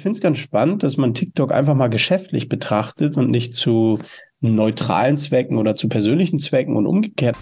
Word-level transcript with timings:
Ich 0.00 0.02
finde 0.02 0.16
es 0.16 0.22
ganz 0.22 0.38
spannend, 0.38 0.82
dass 0.82 0.96
man 0.96 1.12
TikTok 1.12 1.52
einfach 1.52 1.74
mal 1.74 1.90
geschäftlich 1.90 2.48
betrachtet 2.48 3.18
und 3.18 3.30
nicht 3.30 3.52
zu 3.52 3.98
neutralen 4.40 5.18
Zwecken 5.18 5.58
oder 5.58 5.76
zu 5.76 5.90
persönlichen 5.90 6.38
Zwecken 6.38 6.74
und 6.74 6.86
umgekehrt. 6.86 7.36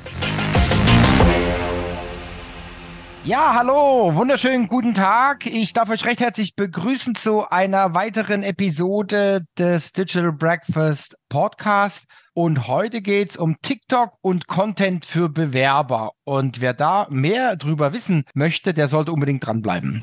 Ja, 3.22 3.54
hallo, 3.54 4.12
wunderschönen 4.16 4.66
guten 4.66 4.92
Tag. 4.92 5.46
Ich 5.46 5.72
darf 5.72 5.88
euch 5.88 6.04
recht 6.04 6.18
herzlich 6.18 6.56
begrüßen 6.56 7.14
zu 7.14 7.48
einer 7.48 7.94
weiteren 7.94 8.42
Episode 8.42 9.42
des 9.56 9.92
Digital 9.92 10.32
Breakfast 10.32 11.16
Podcast. 11.28 12.06
Und 12.34 12.66
heute 12.66 13.02
geht 13.02 13.30
es 13.30 13.36
um 13.36 13.54
TikTok 13.62 14.14
und 14.20 14.48
Content 14.48 15.04
für 15.04 15.28
Bewerber. 15.28 16.10
Und 16.24 16.60
wer 16.60 16.74
da 16.74 17.06
mehr 17.08 17.54
drüber 17.54 17.92
wissen 17.92 18.24
möchte, 18.34 18.74
der 18.74 18.88
sollte 18.88 19.12
unbedingt 19.12 19.46
dranbleiben. 19.46 20.02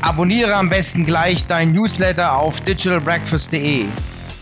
Abonniere 0.00 0.54
am 0.54 0.68
besten 0.68 1.04
gleich 1.04 1.46
dein 1.46 1.72
Newsletter 1.72 2.32
auf 2.36 2.60
digitalbreakfast.de, 2.60 3.86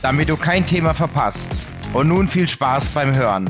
damit 0.03 0.29
du 0.29 0.37
kein 0.37 0.67
Thema 0.67 0.93
verpasst. 0.93 1.51
Und 1.95 2.09
nun 2.09 2.29
viel 2.29 2.47
Spaß 2.47 2.91
beim 2.91 3.15
Hören. 3.15 3.47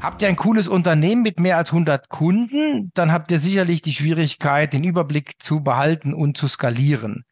Habt 0.00 0.22
ihr 0.22 0.28
ein 0.28 0.36
cooles 0.36 0.66
Unternehmen 0.66 1.22
mit 1.22 1.38
mehr 1.40 1.56
als 1.56 1.70
100 1.70 2.08
Kunden, 2.08 2.90
dann 2.94 3.12
habt 3.12 3.30
ihr 3.30 3.38
sicherlich 3.38 3.82
die 3.82 3.92
Schwierigkeit, 3.92 4.72
den 4.72 4.82
Überblick 4.82 5.34
zu 5.42 5.62
behalten 5.62 6.14
und 6.14 6.36
zu 6.36 6.48
skalieren. 6.48 7.25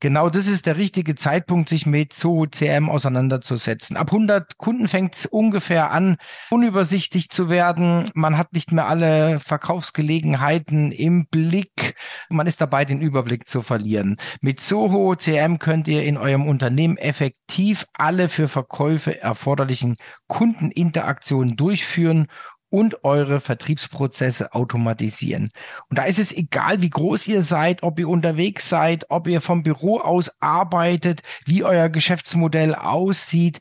Genau 0.00 0.28
das 0.28 0.46
ist 0.46 0.66
der 0.66 0.76
richtige 0.76 1.14
Zeitpunkt, 1.14 1.68
sich 1.68 1.86
mit 1.86 2.12
Zoho 2.12 2.46
CM 2.46 2.90
auseinanderzusetzen. 2.90 3.96
Ab 3.96 4.12
100 4.12 4.58
Kunden 4.58 4.88
fängt 4.88 5.14
es 5.14 5.26
ungefähr 5.26 5.90
an, 5.90 6.16
unübersichtlich 6.50 7.30
zu 7.30 7.48
werden. 7.48 8.10
Man 8.14 8.36
hat 8.36 8.52
nicht 8.52 8.72
mehr 8.72 8.86
alle 8.86 9.40
Verkaufsgelegenheiten 9.40 10.92
im 10.92 11.26
Blick. 11.30 11.94
Man 12.28 12.46
ist 12.46 12.60
dabei, 12.60 12.84
den 12.84 13.00
Überblick 13.00 13.48
zu 13.48 13.62
verlieren. 13.62 14.16
Mit 14.40 14.60
Zoho 14.60 15.14
CM 15.16 15.58
könnt 15.58 15.88
ihr 15.88 16.02
in 16.02 16.18
eurem 16.18 16.46
Unternehmen 16.46 16.98
effektiv 16.98 17.86
alle 17.94 18.28
für 18.28 18.48
Verkäufe 18.48 19.20
erforderlichen 19.20 19.96
Kundeninteraktionen 20.28 21.56
durchführen 21.56 22.26
und 22.76 23.04
eure 23.04 23.40
Vertriebsprozesse 23.40 24.52
automatisieren. 24.52 25.48
Und 25.88 25.98
da 25.98 26.04
ist 26.04 26.18
es 26.18 26.30
egal, 26.30 26.82
wie 26.82 26.90
groß 26.90 27.26
ihr 27.26 27.40
seid, 27.40 27.82
ob 27.82 27.98
ihr 27.98 28.06
unterwegs 28.06 28.68
seid, 28.68 29.06
ob 29.08 29.28
ihr 29.28 29.40
vom 29.40 29.62
Büro 29.62 29.98
aus 29.98 30.30
arbeitet, 30.40 31.22
wie 31.46 31.64
euer 31.64 31.88
Geschäftsmodell 31.88 32.74
aussieht. 32.74 33.60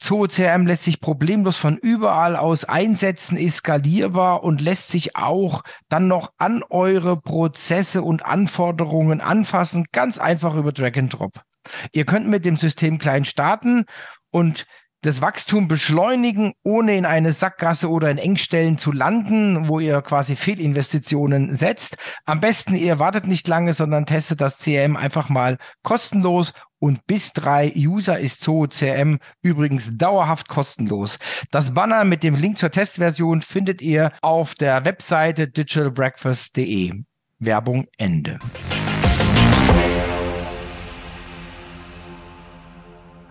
ZooCRM 0.00 0.66
lässt 0.66 0.82
sich 0.82 1.00
problemlos 1.00 1.56
von 1.56 1.76
überall 1.76 2.34
aus 2.34 2.64
einsetzen, 2.64 3.36
ist 3.36 3.58
skalierbar 3.58 4.42
und 4.42 4.60
lässt 4.60 4.88
sich 4.88 5.14
auch 5.14 5.62
dann 5.88 6.08
noch 6.08 6.32
an 6.36 6.64
eure 6.68 7.20
Prozesse 7.20 8.02
und 8.02 8.26
Anforderungen 8.26 9.20
anfassen, 9.20 9.86
ganz 9.92 10.18
einfach 10.18 10.56
über 10.56 10.72
Drag 10.72 10.98
and 10.98 11.12
Drop. 11.12 11.42
Ihr 11.92 12.06
könnt 12.06 12.26
mit 12.26 12.44
dem 12.44 12.56
System 12.56 12.98
klein 12.98 13.24
starten 13.24 13.84
und 14.32 14.66
das 15.02 15.20
Wachstum 15.20 15.66
beschleunigen, 15.66 16.54
ohne 16.62 16.96
in 16.96 17.04
eine 17.04 17.32
Sackgasse 17.32 17.90
oder 17.90 18.08
in 18.10 18.18
Engstellen 18.18 18.78
zu 18.78 18.92
landen, 18.92 19.68
wo 19.68 19.80
ihr 19.80 20.00
quasi 20.00 20.36
Fehlinvestitionen 20.36 21.56
setzt. 21.56 21.96
Am 22.24 22.40
besten, 22.40 22.76
ihr 22.76 23.00
wartet 23.00 23.26
nicht 23.26 23.48
lange, 23.48 23.74
sondern 23.74 24.06
testet 24.06 24.40
das 24.40 24.58
CRM 24.60 24.96
einfach 24.96 25.28
mal 25.28 25.58
kostenlos 25.82 26.54
und 26.78 27.04
bis 27.06 27.32
drei 27.32 27.72
User 27.76 28.18
ist 28.18 28.42
Zoo 28.42 28.66
CRM 28.68 29.18
übrigens 29.42 29.98
dauerhaft 29.98 30.48
kostenlos. 30.48 31.18
Das 31.50 31.74
Banner 31.74 32.04
mit 32.04 32.22
dem 32.22 32.36
Link 32.36 32.58
zur 32.58 32.70
Testversion 32.70 33.42
findet 33.42 33.82
ihr 33.82 34.12
auf 34.22 34.54
der 34.54 34.84
Webseite 34.84 35.48
digitalbreakfast.de. 35.48 37.02
Werbung 37.40 37.86
Ende. 37.98 38.38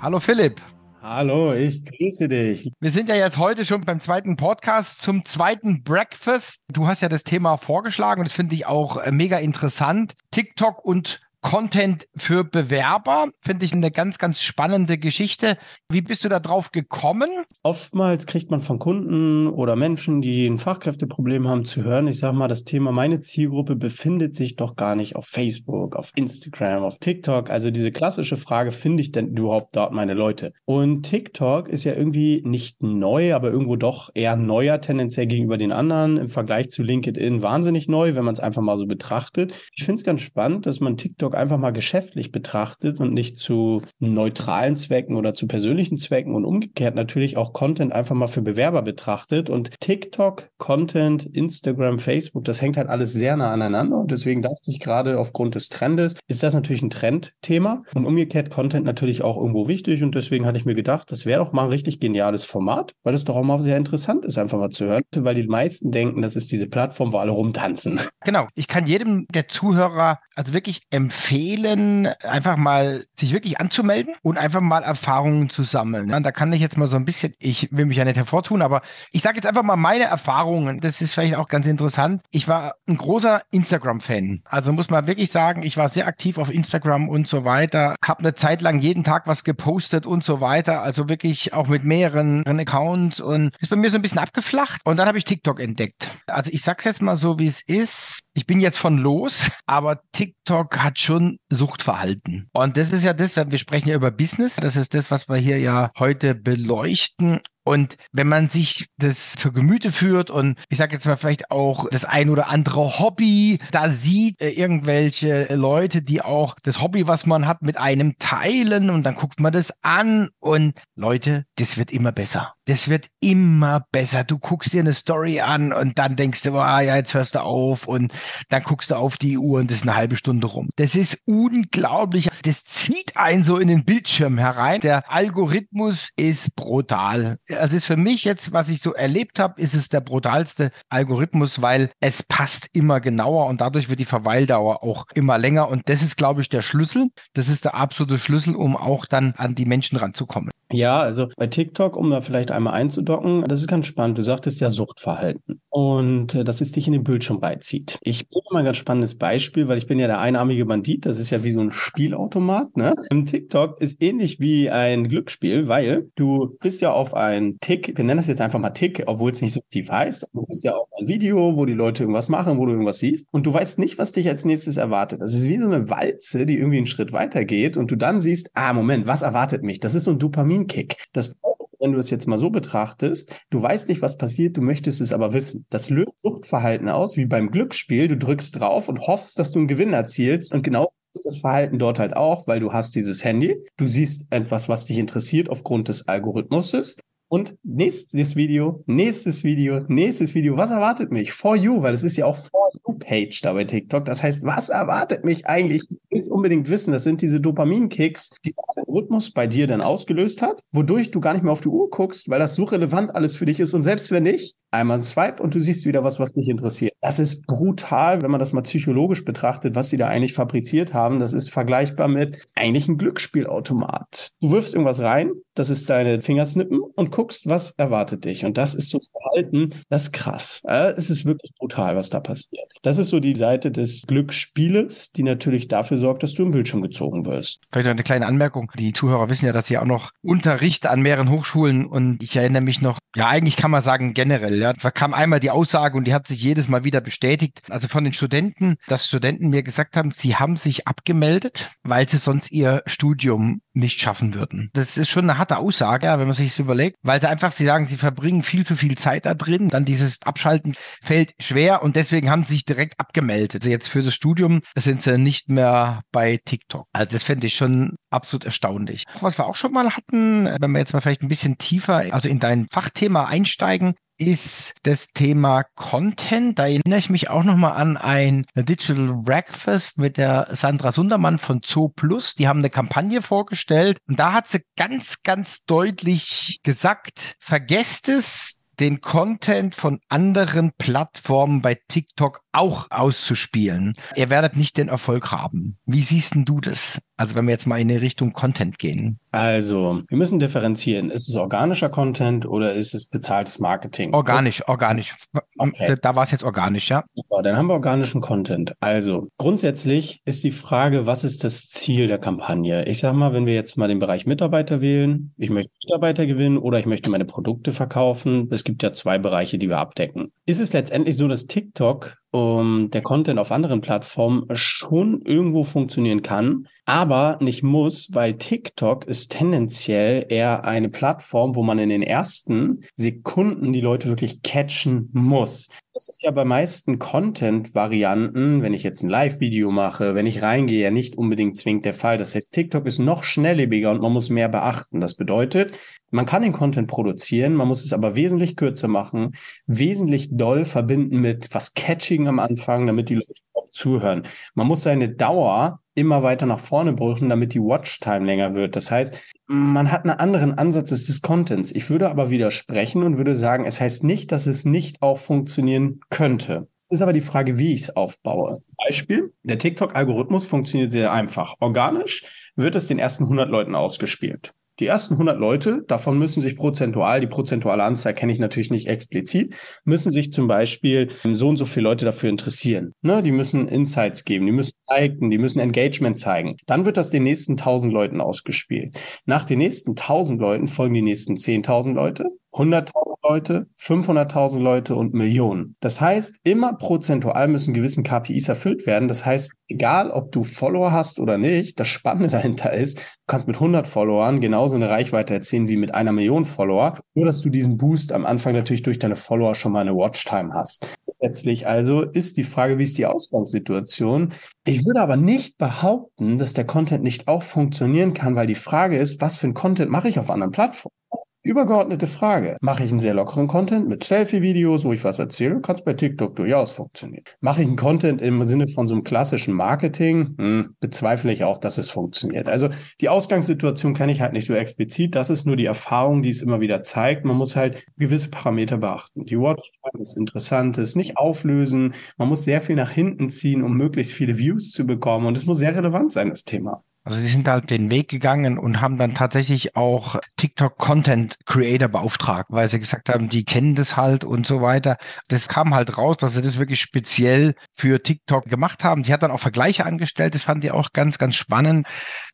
Hallo 0.02 0.20
Philipp. 0.20 0.60
Hallo, 1.04 1.52
ich 1.52 1.84
grüße 1.84 2.28
dich. 2.28 2.72
Wir 2.80 2.92
sind 2.92 3.10
ja 3.10 3.16
jetzt 3.16 3.40
heute 3.40 3.66
schon 3.66 3.82
beim 3.82 4.00
zweiten 4.00 4.36
Podcast 4.36 5.02
zum 5.02 5.26
zweiten 5.26 5.82
Breakfast. 5.82 6.62
Du 6.72 6.86
hast 6.86 7.02
ja 7.02 7.10
das 7.10 7.24
Thema 7.24 7.58
vorgeschlagen 7.58 8.22
und 8.22 8.28
das 8.28 8.36
finde 8.36 8.54
ich 8.54 8.68
auch 8.68 8.98
äh, 8.98 9.12
mega 9.12 9.40
interessant. 9.40 10.14
TikTok 10.30 10.86
und 10.86 11.20
Content 11.42 12.08
für 12.16 12.44
Bewerber. 12.44 13.30
Finde 13.42 13.66
ich 13.66 13.74
eine 13.74 13.92
ganz, 13.92 14.20
ganz 14.20 14.42
spannende 14.42 14.98
Geschichte. 14.98 15.58
Wie 15.90 16.02
bist 16.02 16.24
du 16.24 16.30
da 16.30 16.40
drauf 16.40 16.72
gekommen? 16.72 17.30
Oftmals 17.64 18.28
kriegt 18.28 18.52
man 18.52 18.62
von 18.62 18.80
Kunden 18.80 19.48
oder 19.48 19.76
Menschen, 19.76 20.22
die 20.22 20.46
ein 20.46 20.60
Fachkräfteproblem 20.60 21.48
haben, 21.48 21.66
zu 21.66 21.84
hören, 21.84 22.08
ich 22.08 22.20
sage 22.20 22.36
mal, 22.36 22.48
das 22.48 22.64
Thema, 22.64 22.92
meine 22.92 23.22
Zielgruppe 23.22 23.76
befindet 23.76 24.36
sich 24.36 24.56
doch 24.56 24.76
gar 24.76 24.96
nicht 24.96 25.16
auf 25.16 25.26
Facebook, 25.26 25.96
auf 25.96 26.12
Instagram, 26.16 26.84
auf 26.84 27.00
TikTok. 27.00 27.50
Also 27.50 27.72
diese 27.72 27.92
klassische 27.92 28.38
Frage, 28.38 28.72
finde 28.72 29.02
ich 29.02 29.12
denn 29.12 29.36
überhaupt 29.36 29.76
dort 29.76 29.94
meine 29.94 30.14
Leute? 30.14 30.54
Und 30.66 31.04
TikTok 31.04 31.70
ist 31.70 31.84
ja 31.84 31.94
irgendwie 31.94 32.42
nicht 32.46 32.84
neu, 32.84 33.34
aber 33.34 33.50
irgendwo 33.50 33.76
doch 33.76 34.10
eher 34.14 34.36
neuer 34.36 34.80
tendenziell 34.80 35.28
gegenüber 35.28 35.58
den 35.58 35.72
anderen. 35.72 36.18
Im 36.18 36.30
Vergleich 36.30 36.70
zu 36.70 36.84
LinkedIn 36.84 37.42
wahnsinnig 37.42 37.88
neu, 37.88 38.16
wenn 38.16 38.26
man 38.26 38.34
es 38.34 38.40
einfach 38.40 38.62
mal 38.62 38.78
so 38.78 38.86
betrachtet. 38.86 39.54
Ich 39.76 39.84
finde 39.84 40.00
es 40.00 40.06
ganz 40.06 40.22
spannend, 40.22 40.66
dass 40.66 40.80
man 40.80 40.98
TikTok 40.98 41.31
TikTok 41.32 41.42
einfach 41.42 41.58
mal 41.58 41.72
geschäftlich 41.72 42.32
betrachtet 42.32 43.00
und 43.00 43.14
nicht 43.14 43.38
zu 43.38 43.82
neutralen 44.00 44.76
Zwecken 44.76 45.16
oder 45.16 45.34
zu 45.34 45.48
persönlichen 45.48 45.98
Zwecken 45.98 46.36
und 46.36 46.46
umgekehrt 46.46 46.96
natürlich 46.96 47.38
auch 47.38 47.54
Content 47.54 47.94
einfach 47.94 48.16
mal 48.16 48.28
für 48.28 48.42
Bewerber 48.42 48.82
betrachtet. 48.82 49.50
Und 49.50 49.72
TikTok, 49.80 50.50
Content, 50.58 51.26
Instagram, 51.26 52.00
Facebook, 52.00 52.44
das 52.46 52.62
hängt 52.62 52.78
halt 52.78 52.90
alles 52.90 53.14
sehr 53.14 53.38
nah 53.38 53.52
aneinander. 53.52 53.98
Und 53.98 54.12
deswegen 54.12 54.42
dachte 54.42 54.72
ich 54.72 54.80
gerade 54.80 55.20
aufgrund 55.20 55.56
des 55.56 55.70
Trendes, 55.70 56.16
ist 56.28 56.44
das 56.44 56.54
natürlich 56.54 56.82
ein 56.82 56.90
Trendthema 56.90 57.84
und 57.96 58.06
umgekehrt 58.06 58.50
Content 58.50 58.86
natürlich 58.86 59.22
auch 59.22 59.38
irgendwo 59.38 59.68
wichtig. 59.68 60.04
Und 60.04 60.16
deswegen 60.16 60.46
hatte 60.46 60.58
ich 60.58 60.66
mir 60.66 60.76
gedacht, 60.76 61.12
das 61.12 61.26
wäre 61.26 61.44
doch 61.44 61.54
mal 61.54 61.64
ein 61.64 61.70
richtig 61.70 62.00
geniales 62.00 62.44
Format, 62.44 62.94
weil 63.04 63.14
es 63.14 63.26
doch 63.26 63.36
auch 63.36 63.44
mal 63.44 63.62
sehr 63.62 63.78
interessant 63.78 64.26
ist, 64.26 64.38
einfach 64.38 64.58
mal 64.58 64.70
zu 64.70 64.86
hören, 64.86 65.04
weil 65.16 65.36
die 65.36 65.48
meisten 65.48 65.92
denken, 65.92 66.22
das 66.22 66.36
ist 66.36 66.52
diese 66.52 66.68
Plattform, 66.68 67.14
wo 67.14 67.18
alle 67.18 67.32
rumtanzen. 67.32 68.00
Genau. 68.24 68.48
Ich 68.56 68.68
kann 68.68 68.86
jedem 68.86 69.26
der 69.34 69.48
Zuhörer 69.48 70.20
also 70.36 70.54
wirklich 70.54 70.82
empfehlen, 70.90 71.21
empfehlen, 71.22 72.08
einfach 72.24 72.58
mal 72.58 73.06
sich 73.14 73.32
wirklich 73.32 73.60
anzumelden 73.60 74.16
und 74.24 74.40
einfach 74.40 74.60
mal 74.60 74.82
Erfahrungen 74.82 75.52
zu 75.52 75.62
sammeln. 75.64 76.10
Da 76.24 76.32
kann 76.32 76.52
ich 76.52 76.62
jetzt 76.62 76.78
mal 76.78 76.88
so 76.88 76.98
ein 76.98 77.06
bisschen, 77.06 77.34
ich 77.38 77.70
will 77.72 77.86
mich 77.86 77.98
ja 77.98 78.06
nicht 78.06 78.16
hervortun, 78.16 78.64
aber 78.64 78.82
ich 79.12 79.22
sage 79.22 79.36
jetzt 79.36 79.46
einfach 79.46 79.62
mal 79.62 79.76
meine 79.76 80.06
Erfahrungen. 80.06 80.80
Das 80.80 81.00
ist 81.00 81.14
vielleicht 81.14 81.36
auch 81.36 81.48
ganz 81.48 81.68
interessant. 81.68 82.24
Ich 82.32 82.48
war 82.48 82.74
ein 82.88 82.98
großer 82.98 83.44
Instagram-Fan. 83.52 84.42
Also 84.46 84.74
muss 84.74 84.90
man 84.90 85.06
wirklich 85.06 85.32
sagen, 85.32 85.62
ich 85.62 85.78
war 85.78 85.90
sehr 85.90 86.08
aktiv 86.08 86.40
auf 86.40 86.50
Instagram 86.50 87.08
und 87.08 87.28
so 87.28 87.46
weiter. 87.46 87.96
Habe 88.04 88.20
eine 88.20 88.34
Zeit 88.34 88.64
lang 88.64 88.80
jeden 88.80 89.04
Tag 89.04 89.28
was 89.28 89.44
gepostet 89.44 90.08
und 90.08 90.24
so 90.24 90.42
weiter. 90.42 90.82
Also 90.82 91.08
wirklich 91.08 91.54
auch 91.54 91.68
mit 91.68 91.84
mehreren 91.84 92.44
Accounts 92.48 93.22
und 93.22 93.56
ist 93.60 93.70
bei 93.70 93.76
mir 93.76 93.92
so 93.92 93.98
ein 93.98 94.02
bisschen 94.02 94.20
abgeflacht. 94.20 94.82
Und 94.86 94.98
dann 94.98 95.08
habe 95.08 95.20
ich 95.20 95.26
TikTok 95.26 95.60
entdeckt. 95.60 96.10
Also 96.26 96.50
ich 96.52 96.64
sag's 96.64 96.84
jetzt 96.84 97.04
mal 97.04 97.16
so, 97.16 97.38
wie 97.38 97.48
es 97.48 97.62
ist. 97.62 98.22
Ich 98.34 98.46
bin 98.46 98.62
jetzt 98.62 98.78
von 98.78 98.98
los, 98.98 99.52
aber 99.66 100.04
TikTok 100.14 100.78
hat 100.78 101.00
schon 101.00 101.38
Suchtverhalten. 101.50 102.50
Und 102.54 102.78
das 102.78 102.94
ist 102.94 103.04
ja 103.04 103.14
das, 103.14 103.36
wir 103.36 103.58
sprechen 103.58 103.90
ja 103.90 103.96
über 103.96 104.10
Business. 104.10 104.56
Das 104.56 104.78
ist 104.78 104.94
das, 104.94 105.12
was 105.12 105.28
wir 105.28 105.36
hier 105.36 105.60
ja 105.60 105.92
heute 106.00 106.34
beleuchten. 106.34 107.42
Und 107.64 107.98
wenn 108.12 108.28
man 108.28 108.50
sich 108.50 108.88
das 108.98 109.34
zur 109.34 109.54
Gemüte 109.54 109.92
führt 109.92 110.32
und 110.32 110.58
ich 110.70 110.78
sage 110.78 110.94
jetzt 110.94 111.06
mal 111.06 111.18
vielleicht 111.18 111.52
auch 111.52 111.88
das 111.90 112.06
ein 112.06 112.30
oder 112.30 112.48
andere 112.48 113.00
Hobby, 113.00 113.60
da 113.72 113.90
sieht 113.90 114.42
äh, 114.42 114.50
irgendwelche 114.50 115.54
Leute, 115.54 116.02
die 116.02 116.22
auch 116.22 116.56
das 116.64 116.82
Hobby, 116.82 117.08
was 117.08 117.26
man 117.26 117.48
hat, 117.48 117.62
mit 117.62 117.78
einem 117.78 118.18
teilen 118.18 118.90
und 118.90 119.04
dann 119.04 119.16
guckt 119.16 119.40
man 119.40 119.54
das 119.54 119.74
an 119.84 120.30
und 120.40 120.74
Leute, 120.96 121.46
das 121.58 121.78
wird 121.78 121.92
immer 121.92 122.12
besser. 122.12 122.54
Das 122.72 122.88
wird 122.88 123.10
immer 123.20 123.86
besser. 123.92 124.24
Du 124.24 124.40
guckst 124.40 124.72
dir 124.72 124.80
eine 124.80 124.94
Story 124.94 125.42
an 125.42 125.74
und 125.74 126.00
dann 126.00 126.16
denkst 126.16 126.44
du, 126.44 126.54
ah 126.58 126.80
ja, 126.80 126.96
jetzt 126.96 127.14
hörst 127.14 127.36
du 127.36 127.40
auf 127.42 127.86
und 127.86 128.14
dann 128.48 128.64
guckst 128.64 128.92
du 128.92 128.96
auf 128.96 129.18
die 129.18 129.38
Uhr 129.38 129.60
und 129.60 129.70
das 129.70 129.80
ist 129.80 129.84
eine 129.84 129.98
halbe 129.98 130.16
Stunde 130.16 130.48
rum. 130.48 130.70
Das 130.78 130.96
ist 130.96 131.18
unglaublich. 131.26 132.30
das 132.44 132.64
zieht 132.64 133.18
einen 133.18 133.44
so 133.44 133.58
in 133.58 133.68
den 133.68 133.84
Bildschirm 133.84 134.38
herein. 134.38 134.80
Der 134.80 135.12
Algorithmus 135.12 136.12
ist 136.16 136.56
brutal. 136.56 137.40
Also 137.50 137.76
ist 137.76 137.88
für 137.88 137.98
mich 137.98 138.24
jetzt, 138.24 138.54
was 138.54 138.70
ich 138.70 138.82
so 138.82 138.94
erlebt 138.94 139.38
habe, 139.38 139.62
ist 139.62 139.74
es 139.74 139.90
der 139.90 140.00
brutalste 140.00 140.72
Algorithmus, 140.88 141.62
weil 141.62 141.92
es 142.00 142.24
passt 142.24 142.70
immer 142.72 143.02
genauer 143.02 143.48
und 143.48 143.60
dadurch 143.60 143.90
wird 143.90 144.00
die 144.00 144.06
Verweildauer 144.06 144.82
auch 144.82 145.08
immer 145.14 145.38
länger. 145.38 145.68
Und 145.68 145.90
das 145.90 146.02
ist, 146.02 146.16
glaube 146.16 146.40
ich, 146.40 146.48
der 146.48 146.62
Schlüssel. 146.62 147.10
Das 147.34 147.50
ist 147.50 147.66
der 147.66 147.76
absolute 147.76 148.18
Schlüssel, 148.18 148.56
um 148.56 148.78
auch 148.78 149.06
dann 149.06 149.34
an 149.36 149.56
die 149.56 149.66
Menschen 149.66 149.98
ranzukommen. 149.98 150.52
Ja, 150.72 151.00
also 151.00 151.28
bei 151.38 151.48
TikTok, 151.48 151.98
um 151.98 152.10
da 152.10 152.22
vielleicht 152.22 152.52
einmal 152.52 152.74
einzudocken, 152.74 153.44
das 153.44 153.62
ist 153.62 153.68
ganz 153.68 153.86
spannend. 153.86 154.18
Du 154.18 154.22
sagtest 154.22 154.62
ja 154.62 154.70
Suchtverhalten 154.70 155.62
und 155.70 156.36
äh, 156.36 156.44
dass 156.44 156.62
es 156.62 156.72
dich 156.72 156.88
in 156.88 156.94
den 156.94 157.04
Bildschirm 157.04 157.38
reinzieht. 157.38 157.98
Ich 158.02 158.28
bringe 158.30 158.44
mal 158.52 158.60
ein 158.60 158.66
ganz 158.66 158.78
spannendes 158.78 159.16
Beispiel, 159.16 159.68
weil 159.68 159.78
ich 159.78 159.88
bin 159.88 160.00
ja 160.00 160.08
der 160.08 160.20
einarmige 160.20 160.66
Bandit. 160.66 161.06
Das 161.06 161.20
ist 161.20 161.30
ja 161.30 161.44
wie 161.44 161.52
so 161.52 161.62
ein 161.62 161.72
Spielautomat. 161.72 162.76
Ne? 162.76 162.94
Im 163.10 163.26
TikTok 163.26 163.82
ist 163.82 164.02
ähnlich 164.02 164.40
wie 164.40 164.70
ein 164.70 165.08
Glücksspiel, 165.08 165.68
weil 165.68 166.10
du 166.16 166.58
bist 166.62 166.82
ja 166.82 166.92
auf 166.92 167.14
ein 167.14 167.58
Tick, 167.62 167.98
wir 167.98 168.04
nennen 168.04 168.18
das 168.18 168.28
jetzt 168.28 168.42
einfach 168.42 168.60
mal 168.60 168.72
Tick, 168.72 169.04
obwohl 169.08 169.32
es 169.32 169.42
nicht 169.42 169.54
so 169.54 169.62
tief 169.70 169.90
heißt. 169.90 170.28
Du 170.34 170.46
bist 170.46 170.64
ja 170.64 170.76
auf 170.76 170.88
ein 171.00 171.08
Video, 171.08 171.56
wo 171.56 171.66
die 171.66 171.74
Leute 171.74 172.04
irgendwas 172.04 172.30
machen, 172.30 172.58
wo 172.58 172.66
du 172.66 172.74
irgendwas 172.74 173.00
siehst 173.00 173.28
und 173.32 173.46
du 173.46 173.54
weißt 173.54 173.80
nicht, 173.80 173.98
was 173.98 174.12
dich 174.12 174.28
als 174.30 174.46
nächstes 174.46 174.78
erwartet. 174.78 175.22
Das 175.22 175.36
ist 175.36 175.48
wie 175.48 175.58
so 175.58 175.66
eine 175.66 175.90
Walze, 175.90 176.46
die 176.46 176.58
irgendwie 176.58 176.78
einen 176.78 176.88
Schritt 176.88 177.14
weiter 177.14 177.46
geht 177.46 177.78
und 177.78 177.92
du 177.92 177.96
dann 177.96 178.22
siehst, 178.22 178.52
ah, 178.54 178.74
Moment, 178.74 179.08
was 179.08 179.22
erwartet 179.22 179.64
mich? 179.64 179.80
Das 179.80 179.96
ist 179.96 180.04
so 180.04 180.12
ein 180.12 180.20
Dopaminkick. 180.62 180.98
Das 181.14 181.36
wenn 181.84 181.94
du 181.94 181.98
es 181.98 182.12
jetzt 182.12 182.28
mal 182.28 182.38
so 182.38 182.52
betrachtest, 182.52 183.42
du 183.50 183.60
weißt 183.60 183.90
nicht, 183.90 184.04
was 184.04 184.16
passiert, 184.16 184.56
du 184.56 184.62
möchtest 184.62 185.02
es 185.02 185.12
aber 185.12 185.34
wissen. 185.34 185.66
Das 185.72 185.90
löst 185.90 186.20
Suchtverhalten 186.20 186.90
aus, 186.90 187.18
wie 187.18 187.26
beim 187.26 187.50
Glücksspiel. 187.50 188.08
Du 188.08 188.18
drückst 188.18 188.60
drauf 188.60 188.88
und 188.88 189.00
hoffst, 189.08 189.40
dass 189.40 189.52
du 189.52 189.58
einen 189.58 189.68
Gewinn 189.68 189.94
erzielst 189.94 190.54
und 190.54 190.62
genau 190.62 190.94
ist 191.16 191.26
das 191.26 191.40
Verhalten 191.40 191.80
dort 191.80 191.98
halt 191.98 192.16
auch, 192.16 192.46
weil 192.48 192.60
du 192.60 192.72
hast 192.72 192.96
dieses 192.96 193.26
Handy, 193.26 193.58
du 193.78 193.88
siehst 193.88 194.28
etwas, 194.30 194.70
was 194.70 194.86
dich 194.86 195.00
interessiert 195.00 195.50
aufgrund 195.50 195.90
des 195.90 196.08
Algorithmuses 196.08 196.98
und 197.28 197.56
nächstes 197.64 198.36
Video, 198.36 198.84
nächstes 198.86 199.44
Video, 199.44 199.80
nächstes 199.88 200.36
Video. 200.36 200.56
Was 200.56 200.70
erwartet 200.70 201.12
mich? 201.12 201.34
For 201.34 201.56
you, 201.56 201.82
weil 201.82 201.96
es 201.96 202.04
ist 202.04 202.16
ja 202.16 202.26
auch 202.28 202.38
For 202.38 202.70
You-Page 203.02 203.42
da 203.42 203.54
bei 203.54 203.64
TikTok. 203.64 204.06
Das 204.06 204.24
heißt, 204.24 204.46
was 204.46 204.70
erwartet 204.70 205.26
mich 205.26 205.46
eigentlich? 205.46 205.84
Ich 205.90 205.98
will 206.10 206.20
es 206.20 206.28
unbedingt 206.28 206.70
wissen. 206.70 206.92
Das 206.92 207.04
sind 207.04 207.22
diese 207.22 207.40
Dopamin-Kicks, 207.40 208.32
die 208.46 208.54
der 208.54 208.64
Algorithmus 208.78 209.32
bei 209.32 209.48
dir 209.48 209.68
dann 209.68 209.82
ausgelöst 209.82 210.42
hat, 210.42 210.62
wodurch 210.72 211.12
du 211.12 211.20
gar 211.20 211.34
nicht 211.34 211.44
mehr 211.44 211.52
auf 211.52 211.62
die 211.62 211.70
Uhr 211.70 211.90
guckst, 211.90 212.30
weil 212.30 212.40
das 212.40 212.56
so 212.56 212.64
relevant 212.64 213.16
alles 213.16 213.36
für 213.36 213.46
dich 213.46 213.60
ist. 213.60 213.74
Und 213.74 213.84
selbst 213.84 214.12
wenn 214.12 214.24
nicht, 214.24 214.56
einmal 214.72 215.00
ein 215.00 215.04
Swipe 215.04 215.44
und 215.44 215.54
du 215.54 215.60
siehst 215.60 215.86
wieder 215.86 216.04
was, 216.04 216.20
was 216.20 216.34
dich 216.34 216.48
interessiert. 216.48 216.94
Das 217.02 217.20
ist 217.20 217.46
brutal, 217.46 218.22
wenn 218.22 218.32
man 218.32 218.40
das 218.40 218.54
mal 218.54 218.62
psychologisch 218.62 219.26
betrachtet, 219.26 219.76
was 219.76 219.90
sie 219.90 219.98
da 219.98 220.08
eigentlich 220.08 220.34
fabriziert 220.34 220.94
haben. 220.94 221.20
Das 221.20 221.34
ist 221.34 221.50
vergleichbar 221.50 222.08
mit 222.08 222.48
eigentlich 222.56 222.88
ein 222.88 222.98
Glücksspielautomat. 222.98 224.30
Du 224.40 224.52
wirfst 224.52 224.74
irgendwas 224.74 225.02
rein, 225.02 225.32
das 225.56 225.70
ist 225.70 225.90
deine 225.90 226.22
Fingersnippen 226.22 226.80
und 226.80 227.12
guckst, 227.12 227.50
was 227.50 227.72
erwartet 227.72 228.24
dich. 228.24 228.46
Und 228.46 228.58
das 228.58 228.74
ist 228.74 228.90
so 228.90 229.00
Verhalten, 229.12 229.72
das 229.90 230.04
ist 230.04 230.14
krass. 230.14 230.62
Es 230.66 231.10
ist 231.10 231.26
wirklich 231.26 231.52
brutal, 231.58 231.98
was 231.98 232.10
da 232.10 232.22
passiert. 232.22 232.72
Das 232.82 232.91
ist 232.98 233.10
so 233.10 233.20
die 233.20 233.36
Seite 233.36 233.72
des 233.72 234.06
Glücksspieles, 234.08 235.12
die 235.12 235.24
natürlich 235.24 235.68
dafür 235.68 235.98
sorgt, 235.98 236.24
dass 236.24 236.34
du 236.34 236.44
im 236.44 236.52
Bildschirm 236.52 236.82
gezogen 236.82 237.26
wirst. 237.26 237.62
Vielleicht 237.72 237.88
eine 237.88 238.04
kleine 238.04 238.26
Anmerkung. 238.26 238.72
Die 238.78 238.94
Zuhörer 238.94 239.30
wissen 239.30 239.46
ja, 239.46 239.52
dass 239.52 239.70
ich 239.70 239.78
auch 239.78 239.86
noch 239.86 240.12
unterrichte 240.22 240.90
an 240.90 241.02
mehreren 241.02 241.30
Hochschulen 241.30 241.86
und 241.86 242.22
ich 242.22 242.36
erinnere 242.36 242.62
mich 242.62 242.82
noch, 242.82 243.00
ja, 243.16 243.28
eigentlich 243.28 243.58
kann 243.58 243.72
man 243.72 243.82
sagen 243.82 244.14
generell, 244.14 244.58
ja, 244.60 244.74
da 244.74 244.92
kam 244.92 245.14
einmal 245.14 245.40
die 245.40 245.52
Aussage 245.52 245.98
und 245.98 246.06
die 246.06 246.14
hat 246.14 246.28
sich 246.28 246.42
jedes 246.42 246.68
Mal 246.68 246.84
wieder 246.84 247.02
bestätigt. 247.02 247.62
Also 247.70 247.88
von 247.88 248.04
den 248.04 248.14
Studenten, 248.14 248.78
dass 248.88 249.08
Studenten 249.08 249.50
mir 249.50 249.64
gesagt 249.64 249.96
haben, 249.96 250.12
sie 250.12 250.36
haben 250.36 250.56
sich 250.56 250.88
abgemeldet, 250.88 251.72
weil 251.84 252.08
sie 252.08 252.18
sonst 252.18 252.52
ihr 252.52 252.84
Studium 252.86 253.62
nicht 253.74 254.02
schaffen 254.02 254.34
würden. 254.34 254.70
Das 254.74 254.98
ist 254.98 255.10
schon 255.10 255.30
eine 255.30 255.38
harte 255.38 255.58
Aussage, 255.58 256.08
wenn 256.08 256.28
man 256.28 256.34
sich 256.34 256.50
das 256.50 256.60
überlegt, 256.60 256.98
weil 257.04 257.22
sie 257.22 257.30
einfach, 257.30 257.52
sie 257.52 257.66
sagen, 257.66 257.88
sie 257.88 257.98
verbringen 257.98 258.44
viel 258.44 258.66
zu 258.66 258.76
viel 258.76 258.98
Zeit 258.98 259.26
da 259.26 259.34
drin, 259.34 259.70
dann 259.70 259.86
dieses 259.86 260.22
Abschalten 260.24 260.76
fällt 261.02 261.34
schwer 261.40 261.82
und 261.84 261.96
deswegen 261.96 262.30
haben 262.30 262.44
sie 262.44 262.54
sich 262.54 262.66
direkt 262.66 262.81
abgemeldet. 262.98 263.62
Also 263.62 263.70
jetzt 263.70 263.90
für 263.90 264.04
das 264.04 264.14
Studium 264.14 264.62
sind 264.76 265.02
sie 265.02 265.18
nicht 265.18 265.50
mehr 265.50 266.02
bei 266.12 266.40
TikTok. 266.44 266.88
Also 266.94 267.14
das 267.14 267.24
fände 267.24 267.48
ich 267.48 267.56
schon 267.56 267.96
absolut 268.10 268.46
erstaunlich. 268.46 269.06
Was 269.22 269.38
wir 269.38 269.46
auch 269.46 269.56
schon 269.56 269.74
mal 269.74 269.92
hatten, 269.92 270.46
wenn 270.46 270.72
wir 270.72 270.80
jetzt 270.80 270.94
mal 270.94 271.02
vielleicht 271.02 271.22
ein 271.22 271.28
bisschen 271.28 271.58
tiefer, 271.58 272.06
also 272.12 272.30
in 272.30 272.40
dein 272.40 272.68
Fachthema 272.72 273.26
einsteigen, 273.26 273.96
ist 274.22 274.76
das 274.84 275.08
Thema 275.08 275.64
Content. 275.76 276.60
Da 276.60 276.68
erinnere 276.68 277.00
ich 277.00 277.10
mich 277.10 277.30
auch 277.32 277.44
nochmal 277.44 277.74
an 277.74 277.98
ein 277.98 278.46
Digital 278.56 279.14
Breakfast 279.16 279.98
mit 279.98 280.18
der 280.18 280.48
Sandra 280.52 280.92
Sundermann 280.92 281.40
von 281.40 281.62
Zoo 281.66 281.90
Plus. 281.90 282.36
Die 282.36 282.48
haben 282.48 282.60
eine 282.60 282.70
Kampagne 282.70 283.24
vorgestellt 283.24 283.98
und 284.08 284.20
da 284.20 284.34
hat 284.34 284.48
sie 284.48 284.62
ganz, 284.78 285.24
ganz 285.24 285.64
deutlich 285.66 286.60
gesagt, 286.64 287.36
vergesst 287.40 288.10
es, 288.10 288.61
den 288.82 289.00
Content 289.00 289.76
von 289.76 290.00
anderen 290.10 290.72
Plattformen 290.78 291.62
bei 291.62 291.78
TikTok 291.88 292.42
auch 292.52 292.88
auszuspielen. 292.90 293.94
Ihr 294.16 294.30
werdet 294.32 294.58
nicht 294.58 294.76
den 294.76 294.90
Erfolg 294.90 295.32
haben. 295.32 295.78
Wie 295.86 296.02
siehst 296.02 296.34
denn 296.34 296.46
du 296.46 296.60
das? 296.60 297.00
Also 297.16 297.36
wenn 297.36 297.46
wir 297.46 297.52
jetzt 297.52 297.68
mal 297.68 297.80
in 297.80 297.88
die 297.88 297.96
Richtung 297.96 298.34
Content 298.34 298.80
gehen. 298.80 299.20
Also, 299.32 300.02
wir 300.10 300.18
müssen 300.18 300.40
differenzieren. 300.40 301.12
Ist 301.12 301.30
es 301.30 301.36
organischer 301.36 301.90
Content 301.90 302.48
oder 302.48 302.74
ist 302.74 302.96
es 302.96 303.06
bezahltes 303.06 303.60
Marketing? 303.60 304.14
Organisch, 304.14 304.68
organisch. 304.68 305.16
Okay. 305.58 305.96
Da 306.02 306.16
war 306.16 306.24
es 306.24 306.32
jetzt 306.32 306.44
organisch, 306.44 306.90
ja. 306.90 307.04
Super, 307.14 307.44
dann 307.44 307.56
haben 307.56 307.68
wir 307.68 307.76
organischen 307.76 308.22
Content. 308.22 308.74
Also, 308.80 309.28
grundsätzlich 309.38 310.22
ist 310.26 310.44
die 310.44 310.52
Frage, 310.52 311.06
was 311.06 311.24
ist 311.24 311.44
das 311.44 311.70
Ziel 311.70 312.08
der 312.08 312.18
Kampagne? 312.18 312.88
Ich 312.88 312.98
sage 312.98 313.16
mal, 313.16 313.34
wenn 313.34 313.46
wir 313.46 313.54
jetzt 313.54 313.78
mal 313.78 313.88
den 313.88 314.00
Bereich 314.00 314.26
Mitarbeiter 314.26 314.82
wählen, 314.82 315.34
ich 315.38 315.52
möchte 315.52 315.72
Mitarbeiter 315.86 316.26
gewinnen 316.26 316.58
oder 316.58 316.80
ich 316.80 316.88
möchte 316.88 317.12
meine 317.12 317.26
Produkte 317.26 317.72
verkaufen. 317.72 318.50
Es 318.52 318.64
gibt 318.64 318.71
ja 318.80 318.94
zwei 318.94 319.18
Bereiche, 319.18 319.58
die 319.58 319.70
wir 319.70 319.78
abdecken. 319.78 320.32
Ist 320.46 320.60
es 320.60 320.74
letztendlich 320.74 321.18
so, 321.18 321.28
dass 321.28 321.48
TikTok 321.48 322.18
um, 322.32 322.90
der 322.92 323.02
Content 323.02 323.40
auf 323.40 323.52
anderen 323.52 323.82
Plattformen 323.82 324.46
schon 324.54 325.22
irgendwo 325.26 325.64
funktionieren 325.64 326.22
kann, 326.22 326.68
aber 326.86 327.38
nicht 327.42 327.62
muss, 327.62 328.10
weil 328.14 328.38
TikTok 328.38 329.06
ist 329.06 329.34
tendenziell 329.34 330.26
eher 330.30 330.64
eine 330.64 330.90
Plattform, 330.90 331.56
wo 331.56 331.64
man 331.64 331.80
in 331.80 331.90
den 331.90 332.02
ersten 332.02 332.80
Sekunden 332.96 333.74
die 333.74 333.82
Leute 333.82 334.08
wirklich 334.08 334.42
catchen 334.42 335.10
muss. 335.12 335.70
Das 335.94 336.08
ist 336.08 336.24
ja 336.24 336.32
bei 336.32 336.46
meisten 336.46 337.00
Content-Varianten, 337.00 338.62
wenn 338.62 338.74
ich 338.74 338.84
jetzt 338.84 339.04
ein 339.04 339.10
Live-Video 339.10 339.72
mache, 339.72 340.16
wenn 340.16 340.26
ich 340.26 340.42
reingehe, 340.42 340.84
ja 340.84 340.92
nicht 340.92 341.18
unbedingt 341.18 341.58
zwingend 341.58 341.84
der 341.84 341.94
Fall. 341.94 342.18
Das 342.18 342.34
heißt, 342.34 342.54
TikTok 342.54 342.86
ist 342.86 343.00
noch 343.00 343.24
schnelllebiger 343.26 343.92
und 343.92 344.02
man 344.02 344.14
muss 344.14 344.30
mehr 344.30 344.48
beachten. 344.48 345.02
Das 345.02 345.16
bedeutet, 345.16 345.78
man 346.10 346.26
kann 346.26 346.44
den 346.44 346.52
Content 346.52 346.90
produzieren, 346.90 347.56
man 347.56 347.68
muss 347.68 347.84
es 347.84 347.94
aber 347.94 348.16
wesentlich 348.16 348.56
kürzer 348.56 348.88
machen, 348.88 349.32
wesentlich 349.66 350.30
doll 350.32 350.66
verbinden 350.66 351.22
mit 351.22 351.54
was 351.54 351.74
Catching 351.74 352.21
am 352.28 352.40
Anfang, 352.40 352.88
damit 352.88 353.10
die 353.10 353.16
Leute 353.16 353.42
auch 353.54 353.70
zuhören. 353.72 354.24
Man 354.54 354.68
muss 354.68 354.84
seine 354.84 355.10
Dauer 355.10 355.80
immer 355.94 356.24
weiter 356.24 356.46
nach 356.46 356.60
vorne 356.60 356.94
brüchen, 356.94 357.30
damit 357.30 357.54
die 357.54 357.62
Watchtime 357.62 358.26
länger 358.26 358.56
wird. 358.56 358.76
Das 358.76 358.92
heißt, 358.92 359.20
man 359.48 359.92
hat 359.92 360.06
einen 360.06 360.18
anderen 360.18 360.58
Ansatz 360.58 360.90
des 360.90 361.22
Contents. 361.22 361.72
Ich 361.72 361.90
würde 361.90 362.10
aber 362.10 362.30
widersprechen 362.30 363.04
und 363.04 363.18
würde 363.18 363.36
sagen, 363.36 363.66
es 363.66 363.82
heißt 363.82 364.04
nicht, 364.04 364.32
dass 364.32 364.48
es 364.48 364.66
nicht 364.66 365.02
auch 365.02 365.18
funktionieren 365.18 366.00
könnte. 366.10 366.68
Es 366.88 366.98
ist 366.98 367.02
aber 367.02 367.14
die 367.14 367.22
Frage, 367.22 367.58
wie 367.58 367.74
ich 367.74 367.84
es 367.84 367.96
aufbaue. 367.96 368.62
Beispiel, 368.78 369.34
der 369.44 369.58
TikTok-Algorithmus 369.58 370.46
funktioniert 370.46 370.92
sehr 370.92 371.12
einfach. 371.12 371.56
Organisch 371.60 372.52
wird 372.56 372.76
es 372.76 372.88
den 372.88 373.00
ersten 373.00 373.24
100 373.24 373.50
Leuten 373.50 373.76
ausgespielt. 373.76 374.54
Die 374.82 374.88
ersten 374.88 375.14
100 375.14 375.38
Leute, 375.38 375.84
davon 375.88 376.18
müssen 376.18 376.42
sich 376.42 376.56
prozentual, 376.56 377.22
die 377.22 377.28
prozentuale 377.28 377.84
Anzahl 377.84 378.16
kenne 378.16 378.34
ich 378.34 378.40
natürlich 378.40 378.72
nicht 378.72 378.88
explizit, 378.88 379.54
müssen 379.86 380.12
sich 380.12 380.32
zum 380.32 380.48
Beispiel 380.48 381.10
so 381.34 381.50
und 381.50 381.58
so 381.58 381.66
viele 381.66 381.84
Leute 381.84 382.04
dafür 382.04 382.32
interessieren. 382.32 382.96
Ne? 383.04 383.22
Die 383.22 383.32
müssen 383.32 383.68
Insights 383.68 384.26
geben, 384.26 384.48
die 384.48 384.52
müssen 384.52 384.74
liken, 384.90 385.30
die 385.30 385.38
müssen 385.38 385.60
Engagement 385.60 386.18
zeigen. 386.18 386.58
Dann 386.66 386.86
wird 386.86 386.98
das 386.98 387.12
den 387.12 387.22
nächsten 387.22 387.52
1000 387.52 387.94
Leuten 387.94 388.22
ausgespielt. 388.22 389.00
Nach 389.26 389.46
den 389.46 389.60
nächsten 389.60 389.92
1000 389.92 390.42
Leuten 390.42 390.68
folgen 390.68 390.96
die 390.96 391.04
nächsten 391.04 391.36
10.000 391.36 391.94
Leute. 391.94 392.26
100.000 392.54 393.16
Leute, 393.24 393.68
500.000 393.80 394.60
Leute 394.60 394.96
und 394.96 395.14
Millionen. 395.14 395.76
Das 395.80 396.02
heißt, 396.02 396.42
immer 396.44 396.74
prozentual 396.74 397.48
müssen 397.48 397.74
gewissen 397.74 398.04
KPIs 398.04 398.50
erfüllt 398.50 398.86
werden. 398.86 399.08
Das 399.08 399.26
heißt, 399.26 399.54
egal 399.68 400.12
ob 400.12 400.32
du 400.32 400.44
Follower 400.44 400.92
hast 400.92 401.20
oder 401.20 401.38
nicht, 401.38 401.80
das 401.80 401.88
Spannende 401.88 402.28
dahinter 402.32 402.74
ist, 402.74 402.98
du 402.98 403.04
kannst 403.28 403.48
mit 403.48 403.56
100 403.56 403.88
Followern 403.88 404.42
genauso 404.42 404.76
eine 404.76 404.90
Reichweite 404.90 405.34
erzielen 405.34 405.70
wie 405.70 405.78
mit 405.78 405.94
einer 405.94 406.12
Million 406.12 406.46
Follower, 406.46 407.00
nur 407.14 407.26
dass 407.26 407.42
du 407.42 407.50
diesen 407.50 407.78
Boost 407.78 408.12
am 408.12 408.26
Anfang 408.26 408.54
natürlich 408.54 408.82
durch 408.82 409.00
deine 409.00 409.16
Follower 409.16 409.56
schon 409.56 409.72
mal 409.72 409.82
eine 409.82 409.96
Watchtime 409.96 410.54
hast. 410.54 410.90
Letztlich 411.22 411.68
also 411.68 412.02
ist 412.02 412.36
die 412.38 412.44
Frage, 412.44 412.80
wie 412.80 412.84
ist 412.84 412.98
die 412.98 413.06
Ausgangssituation? 413.06 414.34
Ich 414.66 414.86
würde 414.86 415.02
aber 415.02 415.18
nicht 415.18 415.58
behaupten, 415.58 416.40
dass 416.40 416.54
der 416.54 416.66
Content 416.66 417.04
nicht 417.04 417.28
auch 417.28 417.44
funktionieren 417.44 418.14
kann, 418.14 418.36
weil 418.36 418.48
die 418.48 418.56
Frage 418.56 418.98
ist, 418.98 419.22
was 419.22 419.38
für 419.38 419.48
ein 419.48 419.54
Content 419.54 419.92
mache 419.92 420.10
ich 420.10 420.18
auf 420.18 420.32
anderen 420.32 420.52
Plattformen? 420.52 420.96
Übergeordnete 421.44 422.06
Frage. 422.06 422.56
Mache 422.62 422.84
ich 422.84 422.92
einen 422.92 423.00
sehr 423.00 423.16
lockeren 423.16 423.48
Content 423.48 423.90
mit 423.90 424.04
Selfie-Videos, 424.04 424.86
wo 424.86 424.94
ich 424.94 425.04
was 425.04 425.18
erzähle? 425.18 425.60
Kann 425.60 425.74
es 425.74 425.84
bei 425.84 425.94
TikTok 425.94 426.36
durchaus 426.36 426.72
funktionieren. 426.72 427.24
Mache 427.40 427.62
ich 427.62 427.68
einen 427.68 427.78
Content 427.78 428.22
im 428.22 428.44
Sinne 428.44 428.68
von 428.68 428.86
so 428.88 428.94
einem 428.94 429.04
klassischen 429.04 429.56
Marketing? 429.56 430.36
Hm, 430.38 430.76
bezweifle 430.80 431.34
ich 431.34 431.44
auch, 431.44 431.58
dass 431.58 431.80
es 431.80 431.90
funktioniert. 431.90 432.48
Also 432.48 432.70
die 433.02 433.10
Ausgangssituation 433.10 433.96
kann 433.96 434.10
ich 434.10 434.22
halt 434.22 434.34
nicht 434.34 434.46
so 434.46 434.54
explizit. 434.54 435.16
Das 435.16 435.32
ist 435.32 435.48
nur 435.48 435.56
die 435.56 435.66
Erfahrung, 435.66 436.22
die 436.22 436.30
es 436.30 436.44
immer 436.44 436.62
wieder 436.62 436.84
zeigt. 436.84 437.26
Man 437.26 437.38
muss 437.38 437.56
halt 437.56 437.88
gewisse 437.98 438.30
Parameter 438.30 438.78
beachten. 438.78 439.26
Die 439.26 439.40
Watchtime 439.40 440.00
ist 440.00 440.18
interessant, 440.18 440.78
ist 440.78 440.96
nicht 440.96 441.18
auflösen. 441.18 441.96
Man 442.18 442.30
muss 442.30 442.44
sehr 442.44 442.62
viel 442.62 442.76
nach 442.76 442.92
hinten 442.92 443.32
ziehen, 443.32 443.64
um 443.64 443.76
möglichst 443.76 444.14
viele 444.14 444.38
Views 444.38 444.70
zu 444.70 444.86
bekommen. 444.86 445.26
Und 445.26 445.38
es 445.38 445.48
muss 445.48 445.58
sehr 445.58 445.76
relevant 445.76 446.14
sein, 446.14 446.30
das 446.30 446.44
Thema. 446.44 446.84
Also 447.04 447.18
sie 447.18 447.28
sind 447.28 447.48
halt 447.48 447.72
den 447.72 447.90
Weg 447.90 448.10
gegangen 448.10 448.60
und 448.60 448.80
haben 448.80 448.98
dann 448.98 449.16
tatsächlich 449.16 449.76
auch 449.76 450.18
TikTok 450.38 450.78
Content 450.78 451.38
Creator 451.46 451.88
beauftragt, 451.88 452.46
weil 452.50 452.70
sie 452.70 452.80
gesagt 452.80 453.10
haben, 453.10 453.28
die 453.28 453.44
kennen 453.44 453.74
das 453.74 453.98
halt 453.98 454.24
und 454.24 454.46
so 454.46 454.62
weiter. 454.62 454.98
Das 455.28 455.48
kam 455.48 455.74
halt 455.74 455.98
raus, 455.98 456.18
dass 456.18 456.34
sie 456.34 456.44
das 456.44 456.60
wirklich 456.60 456.80
speziell 456.80 457.56
für 457.74 458.04
TikTok 458.04 458.46
gemacht 458.46 458.84
haben. 458.84 459.04
Sie 459.04 459.14
hat 459.14 459.24
dann 459.24 459.32
auch 459.32 459.40
Vergleiche 459.40 459.86
angestellt. 459.86 460.36
Das 460.36 460.44
fand 460.44 460.64
ich 460.64 460.72
auch 460.72 460.92
ganz, 460.94 461.18
ganz 461.18 461.36
spannend. 461.36 461.88